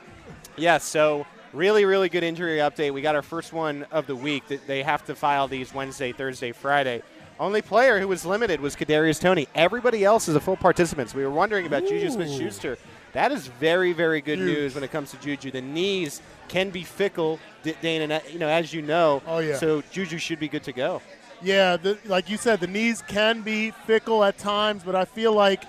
[0.56, 2.94] Yeah, so really, really good injury update.
[2.94, 4.48] We got our first one of the week.
[4.48, 7.02] That They have to file these Wednesday, Thursday, Friday.
[7.42, 9.50] Only player who was limited was Kadarius Toney.
[9.54, 11.10] Everybody else is a full participant.
[11.10, 12.78] So we were wondering about Juju Smith-Schuster.
[13.14, 14.48] That is very, very good Huge.
[14.58, 15.52] news when it comes to Juju.
[15.52, 19.22] The knees can be fickle, D- Dane, and uh, you know as you know.
[19.28, 19.56] Oh, yeah.
[19.58, 21.02] So Juju should be good to go.
[21.42, 25.34] yeah, the, like you said, the knees can be fickle at times, but I feel
[25.34, 25.64] like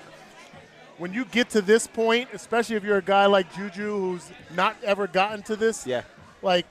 [0.99, 4.77] when you get to this point, especially if you're a guy like Juju who's not
[4.85, 6.03] ever gotten to this, Yeah.
[6.43, 6.65] like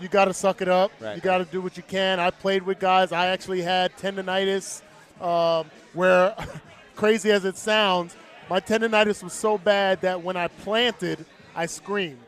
[0.00, 0.90] you got to suck it up.
[1.00, 1.14] Right.
[1.16, 2.18] You got to do what you can.
[2.20, 3.12] I played with guys.
[3.12, 4.80] I actually had tendonitis,
[5.20, 6.34] um, where
[6.96, 8.16] crazy as it sounds,
[8.48, 12.18] my tendonitis was so bad that when I planted, I screamed,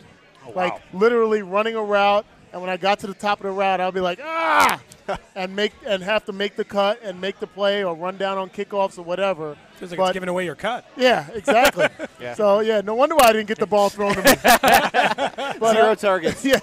[0.55, 2.27] like literally running a route.
[2.53, 4.81] And when I got to the top of the route, I'd be like, ah,
[5.37, 8.39] and make and have to make the cut and make the play or run down
[8.39, 9.57] on kickoffs or whatever.
[9.77, 10.85] Feels like But- it's giving away your cut.
[10.97, 11.87] yeah, exactly.
[12.21, 12.35] Yeah.
[12.35, 14.33] So yeah, no wonder why I didn't get the ball thrown to me.
[15.61, 16.45] But, Zero uh, targets.
[16.45, 16.59] yeah,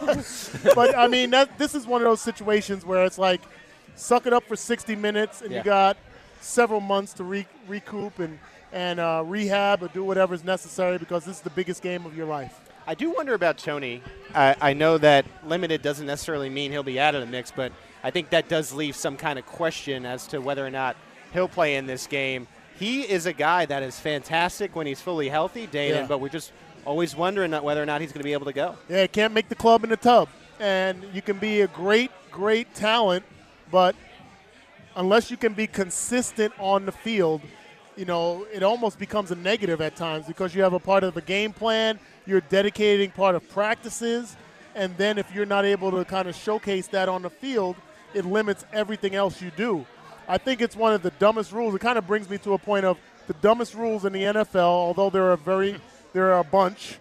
[0.76, 3.42] but I mean, that, this is one of those situations where it's like,
[3.96, 5.58] suck it up for 60 minutes, and Yeah.
[5.60, 5.98] you got
[6.42, 8.40] several months to re- recoup and
[8.72, 12.16] and uh, rehab or do whatever is necessary because this is the biggest game of
[12.16, 12.60] your life.
[12.86, 14.02] I do wonder about Toney.
[14.34, 17.72] I, I know that limited doesn't necessarily mean he'll be out of the mix, but
[18.04, 20.96] I think that does leave some kind of question as to whether or not
[21.34, 22.48] he'll play in this game.
[22.80, 26.06] he is a guy that is fantastic when he's fully healthy, Danan, Yeah.
[26.08, 26.52] but we're just
[26.86, 28.76] always wondering whether or not he's going to be able to go.
[28.88, 30.30] Yeah, you can't make the club in the tub.
[30.60, 33.26] And you can be a great, great talent,
[33.72, 33.96] but
[34.96, 37.42] unless you can be consistent on the field,
[37.98, 41.18] you know, it almost becomes a negative at times because you have a part of
[41.18, 44.36] a game plan, you're dedicating part of practices,
[44.76, 47.76] and then if you're not able to kind of showcase that on the field,
[48.14, 49.86] it limits everything else you do.
[50.28, 51.74] I think it's one of the dumbest rules.
[51.74, 54.56] It kind of brings me to a point of the dumbest rules in the NFL,
[54.58, 55.80] although there are very
[56.14, 57.00] there are a bunch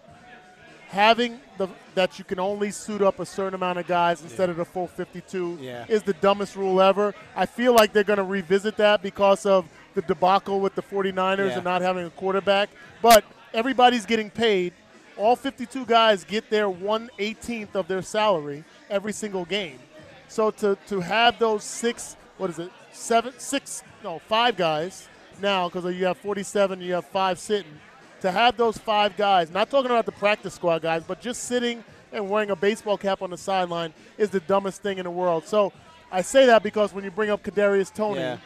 [0.89, 4.55] having the that you can only suit up a certain amount of guys instead of
[4.57, 5.85] the full 52 Yeah.
[5.89, 7.13] is the dumbest rule ever.
[7.35, 9.65] I feel like they're going to revisit that because of
[9.97, 11.55] the debacle with the 49ers Yeah.
[11.55, 12.69] and not having a quarterback.
[13.01, 14.73] But everybody's getting paid.
[15.17, 19.79] All 52 guys get their 1/18th of their salary every single game.
[20.27, 25.07] So to to have those six, what is it, seven, six, no, five guys
[25.41, 27.79] now because you have 47, you have five sitting.
[28.21, 31.83] To have those five guys, not talking about the practice squad guys, but just sitting
[32.11, 35.45] and wearing a baseball cap on the sideline is the dumbest thing in the world.
[35.47, 35.71] So
[36.11, 38.37] I say that because when you bring up Kadarius Toney, Yeah.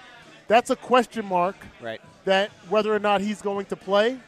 [0.52, 2.02] That's a question mark Right.
[2.26, 4.20] that whether or not he's going to play,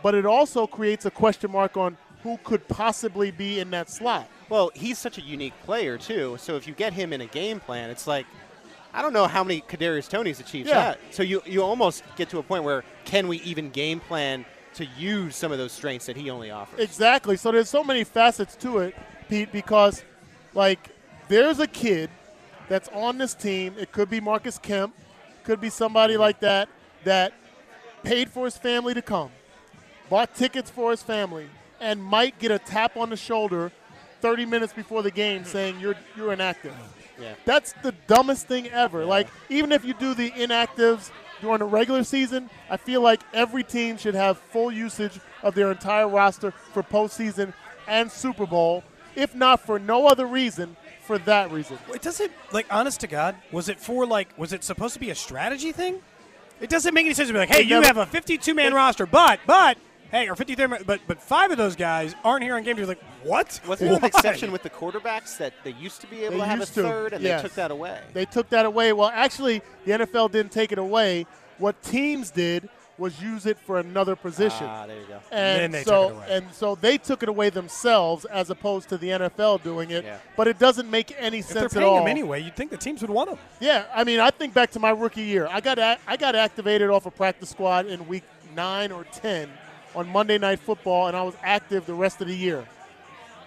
[0.00, 4.28] but it also creates a question mark on who could possibly be in that slot.
[4.48, 6.36] Well, he's such a unique player too.
[6.38, 8.26] So if you get him in a game plan, it's like
[8.94, 10.82] I don't know how many Kadarius Toney's Chiefs Yeah.
[10.82, 10.98] had.
[11.10, 14.86] So you you almost get to a point where can we even game plan to
[14.96, 16.78] use some of those strengths that he only offers?
[16.78, 17.36] Exactly.
[17.36, 18.94] So there's so many facets to it,
[19.28, 20.04] Pete, because
[20.54, 20.90] like
[21.26, 22.08] there's a kid
[22.68, 23.74] that's on this team.
[23.80, 24.94] It could be Marcus Kemp,
[25.44, 26.68] could be somebody like that
[27.04, 27.32] that
[28.02, 29.30] paid for his family to come,
[30.08, 31.46] bought tickets for his family,
[31.80, 33.72] and might get a tap on the shoulder
[34.20, 36.74] 30 minutes before the game saying you're you're inactive.
[37.20, 37.34] Yeah.
[37.44, 39.04] That's the dumbest thing ever.
[39.04, 43.64] Like even if you do the inactives during the regular season, I feel like every
[43.64, 47.52] team should have full usage of their entire roster for postseason
[47.88, 48.84] and Super Bowl,
[49.16, 51.78] if not for no other reason, for that reason.
[51.94, 53.34] It doesn't like honest to God.
[53.50, 54.28] Was it for like?
[54.38, 56.00] Was it supposed to be a strategy thing?
[56.60, 58.54] It doesn't make any sense to be like, hey, It you never- have a 52
[58.54, 59.78] man roster, but but
[60.12, 62.84] hey, or 53 man, but but five of those guys aren't here on game day.
[62.84, 63.60] Like, what?
[63.66, 66.46] Wasn't there an exception with the quarterbacks that they used to be able They to
[66.46, 67.42] have a used to, third and yes.
[67.42, 68.00] they took that away?
[68.12, 68.92] They took that away.
[68.92, 71.26] Well, actually, the NFL didn't take it away.
[71.58, 72.68] What teams did
[73.02, 74.66] was use it for another position.
[74.66, 75.18] Ah, there you go.
[75.30, 76.26] And Then they so took it away.
[76.36, 80.04] and so they took it away themselves as opposed to the NFL doing it.
[80.04, 80.16] Yeah.
[80.36, 81.98] But it doesn't make any If they're sense at paying all.
[81.98, 83.38] them anyway, you'd think the teams would want them.
[83.60, 85.46] Yeah, I mean, I think back to my rookie year.
[85.50, 88.24] I got a- I got activated off a practice squad in week
[88.54, 89.50] nine or ten
[89.94, 92.64] on Monday Night Football, and I was active the rest of the year.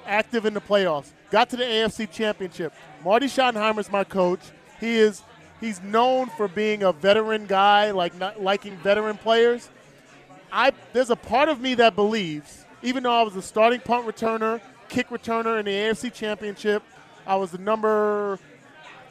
[0.06, 1.08] Active in the playoffs.
[1.32, 2.72] Got to the AFC Championship.
[3.04, 4.42] Marty Schottenheimer's my coach.
[4.80, 5.24] He is
[5.60, 9.70] he's known for being a veteran guy, like liking veteran players.
[10.52, 14.06] I there's a part of me that believes, even though I was a starting punt
[14.06, 16.84] returner, kick returner in the AFC Championship,
[17.28, 18.40] I was the number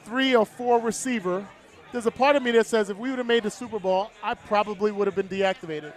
[0.04, 1.46] three or four receiver.
[1.92, 4.10] There's a part of me that says if we would have made the Super Bowl,
[4.22, 5.92] I probably would have been deactivated.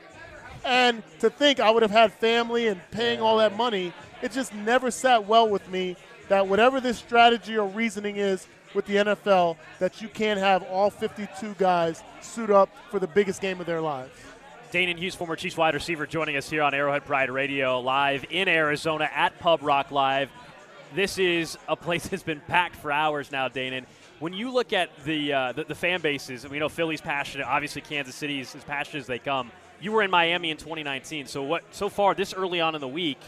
[0.63, 4.53] And to think I would have had family and paying all that money, it just
[4.53, 5.95] never sat well with me
[6.29, 8.47] that whatever this strategy or reasoning is
[8.78, 13.41] with the NFL, that you can't have all 52 guys suit up for the biggest
[13.41, 14.13] game of their lives.
[14.71, 18.47] Danan Hughes, former Chiefs wide receiver, joining us here on Arrowhead Pride Radio, live in
[18.47, 20.30] Arizona at Pub Rock Live.
[20.93, 23.86] This is a place that's been packed for hours now, Danan.
[24.19, 27.47] When you look at the, uh, the the fan bases, and we know Philly's passionate.
[27.47, 29.51] Obviously, Kansas City is as passionate as they come.
[29.82, 31.25] You were in Miami in 2019.
[31.25, 31.63] So what?
[31.71, 33.19] So far, this early on in the week,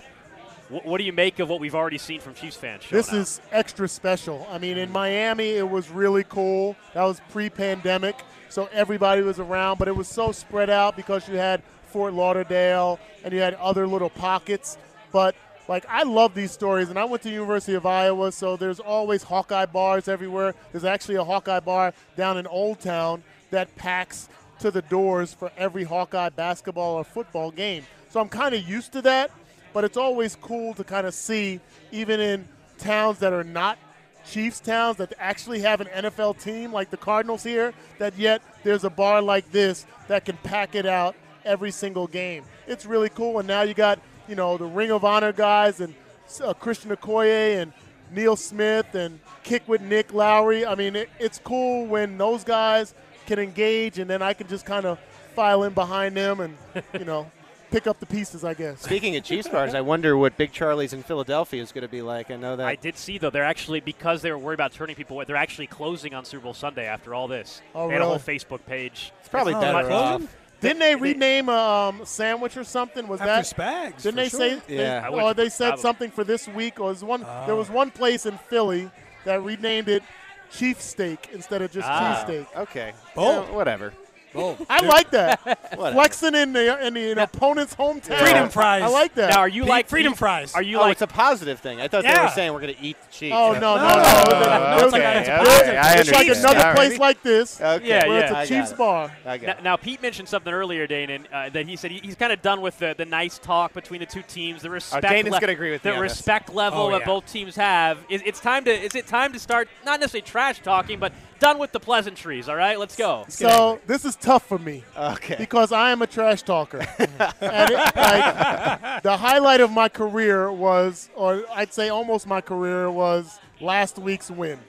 [0.70, 2.84] what, what do you make of what we've already seen from Chiefs fans?
[2.90, 4.48] This is extra special.
[4.50, 6.76] I mean, in Miami, it was really cool.
[6.94, 8.16] That was pre-pandemic,
[8.50, 13.00] so everybody was around, but it was so spread out because you had Fort Lauderdale
[13.24, 14.78] and you had other little pockets.
[15.12, 15.36] But
[15.68, 19.24] like, I love these stories, and I went to University of Iowa, so there's always
[19.24, 20.56] Hawkeye bars everywhere.
[20.72, 25.52] There's actually a Hawkeye bar down in Old Town that packs to the doors for
[25.58, 27.86] every Hawkeye basketball or football game.
[28.10, 29.32] So I'm kind of used to that,
[29.74, 31.60] but it's always cool to kind of see,
[31.92, 32.48] even in
[32.78, 33.78] towns that are not
[34.26, 38.84] Chiefs towns that actually have an NFL team like the Cardinals here, that yet there's
[38.84, 41.16] a bar like this that can pack it out
[41.46, 42.44] every single game.
[42.68, 43.40] It's really cool.
[43.40, 45.96] And now you got, you know, the Ring of Honor guys and
[46.44, 47.74] uh, Christian Okoye and
[48.12, 50.66] Neil Smith and Kick with Nick Lowery.
[50.66, 52.94] I mean, it, it's cool when those guys
[53.26, 55.00] can engage and then I can just kind of
[55.36, 56.58] file in behind them and,
[56.94, 57.32] you know,
[57.72, 58.82] pick up the pieces, I guess.
[58.82, 62.02] Speaking of Chiefs bars, I wonder what Big Charlie's in Philadelphia is going to be
[62.02, 62.32] like.
[62.32, 62.68] I know that.
[62.68, 65.26] I did see though they're actually because they were worried about turning people away.
[65.26, 67.62] They're actually closing on Super Bowl Sunday after all this.
[67.76, 68.18] Oh, they had a whole?
[68.20, 69.12] Facebook page.
[69.20, 70.36] it's probably Oh, better they're off.
[70.62, 73.08] Didn't they rename a um, sandwich or something?
[73.08, 74.02] Was After that Spags.
[74.02, 74.40] Didn't for they sure.
[74.40, 74.62] say?
[74.68, 75.04] Yeah.
[75.06, 75.82] I They, would- or they said probably.
[75.82, 77.22] something for this week, or was one?
[77.22, 77.56] There Oh.
[77.56, 78.90] was one place in Philly
[79.24, 80.04] that renamed it
[80.52, 82.26] Chief Steak instead of just Ah.
[82.28, 82.48] cheesesteak.
[82.58, 82.92] Okay.
[83.16, 83.94] Oh, Yeah, whatever.
[84.36, 85.40] I like that.
[85.76, 85.94] Whatever.
[85.94, 88.20] Flexing in the in the opponent's hometown.
[88.20, 88.84] Freedom fries.
[88.84, 89.32] I like that.
[89.32, 90.54] Now, are you Pete, like freedom fries.
[90.54, 91.82] Are you oh, like it's a positive thing.
[91.82, 93.36] I thought they were saying we're going to eat the Chiefs.
[93.36, 94.04] Oh no no no!
[94.06, 95.76] Oh, There's okay, it's a okay, positive.
[95.78, 97.00] I It's like another All place right.
[97.00, 97.88] like this Okay.
[97.88, 98.24] Yeah, where yeah.
[98.24, 98.78] it's I a got Chiefs it.
[98.78, 99.12] bar.
[99.26, 102.42] Now, now, Pete mentioned something earlier, Dane, uh, that he said he, he's kind of
[102.42, 105.04] done with the, the nice talk between the two teams, the respect.
[105.04, 107.98] Danan's gonna agree with the me on respect level Oh, that both teams have.
[108.10, 111.58] Is, it's time to is it time to start not necessarily trash talking, but done
[111.60, 112.48] with the pleasantries.
[112.50, 113.26] All right, let's go.
[113.30, 115.36] So this is tough for me Okay.
[115.38, 116.80] because I am a trash talker.
[117.00, 122.90] and it, like, the highlight of my career was, or I'd say almost my career
[122.92, 124.60] was last week's win,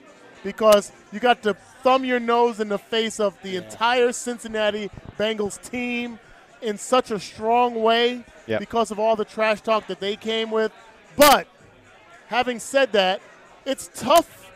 [0.43, 5.61] because you got to thumb your nose in the face of the entire Cincinnati Bengals
[5.61, 6.19] team
[6.61, 8.59] in such a strong way Yep.
[8.59, 10.71] because of all the trash talk that they came with.
[11.15, 11.47] But
[12.27, 13.21] having said that,
[13.65, 14.50] it's tough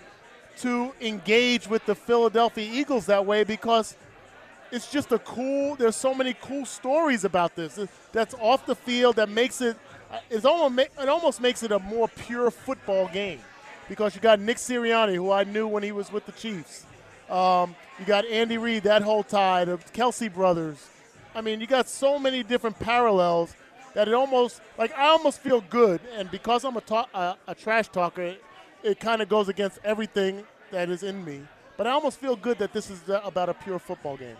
[0.57, 3.95] to engage with the Philadelphia Eagles that way because
[4.71, 5.75] it's just a cool.
[5.75, 7.79] There's so many cool stories about this
[8.11, 9.77] that's off the field that makes it.
[10.29, 13.39] It's almost it almost makes it a more pure football game
[13.89, 16.85] because you got Nick Sirianni, who I knew when he was with the Chiefs.
[17.29, 20.87] Um, you got Andy Reid, that whole tie, the Kelce brothers.
[21.33, 23.55] I mean, you got so many different parallels
[23.93, 27.55] that it almost like I almost feel good, and because I'm a ta- a, a
[27.55, 28.35] trash talker,
[28.85, 31.41] it, kind of goes against everything that is in me.
[31.77, 34.37] But I almost feel good that this is about a pure football game.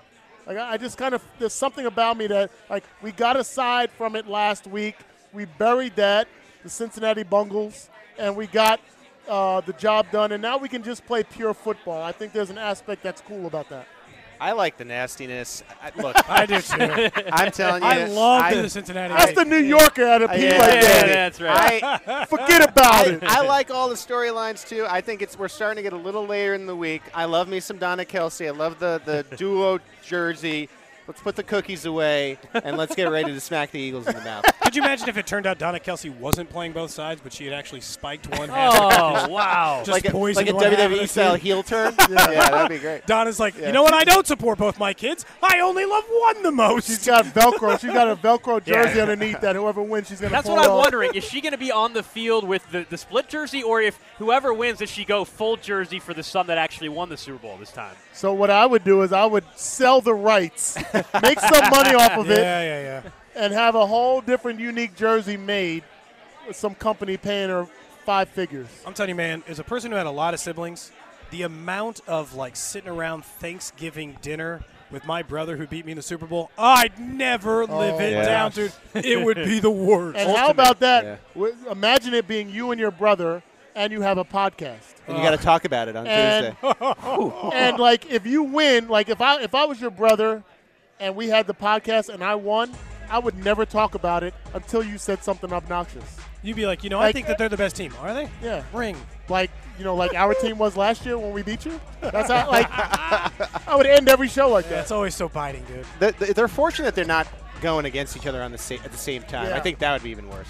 [0.47, 4.15] Like I just kind of there's something about me that like we got aside from
[4.15, 4.95] it last week.
[5.33, 6.27] We buried that,
[6.63, 8.79] the Cincinnati Bungles, and we got
[9.27, 10.31] uh, the job done.
[10.31, 12.01] And now we can just play pure football.
[12.01, 13.87] I think there's an aspect that's cool about that.
[14.39, 15.63] I like the nastiness.
[15.81, 17.09] I, look, I do too.
[17.31, 17.89] I'm telling you.
[17.89, 19.13] I love I, the Cincinnati.
[19.13, 21.07] That's the New Yorker at a I- Pete yeah, right Yeah, there.
[21.07, 21.83] that's right.
[21.83, 23.23] I, Forget about I, it.
[23.23, 24.85] I like all the storylines too.
[24.89, 27.01] I think it's we're starting to get a little later in the week.
[27.13, 28.47] I love me some Donna Kelce.
[28.47, 30.69] I love the the duo jersey.
[31.07, 34.21] Let's put the cookies away and let's get ready to smack the Eagles in the
[34.21, 34.43] mouth.
[34.63, 37.45] Could you imagine if it turned out Donna Kelce wasn't playing both sides, but she
[37.45, 38.73] had actually spiked one half?
[38.75, 39.83] Oh wow!
[39.85, 41.41] Just like a, like a one WWE style team.
[41.41, 41.93] heel turn.
[42.09, 42.49] yeah.
[42.49, 43.05] that'd be great.
[43.05, 43.67] Donna's like, Yeah.
[43.67, 43.93] you know what?
[43.93, 45.25] I don't support both my kids.
[45.43, 46.87] I only love one the most.
[46.87, 47.79] She's got Velcro.
[47.79, 48.83] She's got a Velcro Yeah.
[48.85, 50.83] jersey underneath that whoever wins, she's going to That's pull what I'm off.
[50.85, 51.13] wondering.
[51.13, 53.99] Is she going to be on the field with the, the split jersey, or if
[54.17, 57.37] whoever wins, does she go full jersey for the son that actually won the Super
[57.37, 57.95] Bowl this time?
[58.13, 60.77] So what I would do is I would sell the rights,
[61.21, 63.43] make some money off of it, yeah, yeah, yeah.
[63.43, 65.83] and have a whole different unique jersey made
[66.47, 67.67] with some company paying her
[68.05, 68.67] five figures.
[68.85, 70.91] I'm telling you, man, as a person who had a lot of siblings,
[71.31, 75.95] the amount of like sitting around Thanksgiving dinner with my brother who beat me in
[75.97, 78.25] the Super Bowl, I'd never oh, live it yeah.
[78.25, 78.71] down, dude.
[78.93, 80.17] It would be the worst.
[80.17, 81.19] And how about that?
[81.35, 81.49] Yeah.
[81.71, 83.43] Imagine it being you and your brother,
[83.75, 84.95] and you have a podcast.
[85.07, 86.93] And you got to uh, talk about it on And- Tuesday.
[87.53, 90.43] and like if you win, like if I if I was your brother,
[90.99, 92.71] and we had the podcast and I won,
[93.09, 96.17] I would never talk about it until you said something obnoxious.
[96.41, 97.93] You'd be like, you know, I think that they're the best team.
[98.01, 98.29] Are they?
[98.43, 98.63] Yeah.
[98.73, 98.95] Ring.
[99.29, 101.79] Like you know, like our team was last year when we beat you.
[102.01, 102.67] That's how like
[103.67, 104.81] I would end every show like that.
[104.81, 105.85] It's always so biting, dude.
[105.99, 107.27] The- the- they're fortunate that they're not
[107.61, 109.49] going against each other on the sa- at the same time.
[109.49, 109.55] Yeah.
[109.55, 110.47] I think that would be even worse.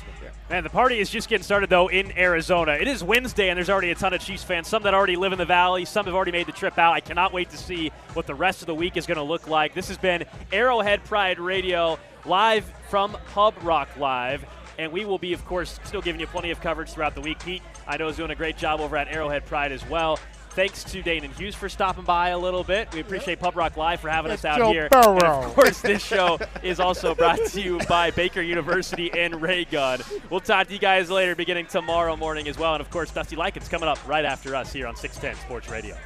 [0.48, 2.74] Man, the party is just getting started, though, in Arizona.
[2.74, 4.68] It is Wednesday, and there's already a ton of Chiefs fans.
[4.68, 6.94] Some that already live in the Valley, some have already made the trip out.
[6.94, 9.48] I cannot wait to see what the rest of the week is going to look
[9.48, 9.74] like.
[9.74, 14.46] This has been Arrowhead Pride Radio, live from Pub Rock Live.
[14.78, 17.40] And we will be, of course, still giving you plenty of coverage throughout the week.
[17.40, 20.20] Pete, I know, is doing a great job over at Arrowhead Pride as well.
[20.56, 22.88] Thanks to Danan Hughes for stopping by a little bit.
[22.94, 24.88] We appreciate Pub Rock Live for having us out Joe here.
[24.90, 25.16] Burrow.
[25.18, 29.66] And of course, this show is also brought to you by Baker University and Ray
[29.66, 30.00] Gun.
[30.30, 32.74] We'll talk to you guys later, beginning tomorrow morning as well.
[32.74, 35.98] And of course, Dusty Likens coming up right after us here on 610 Sports Radio.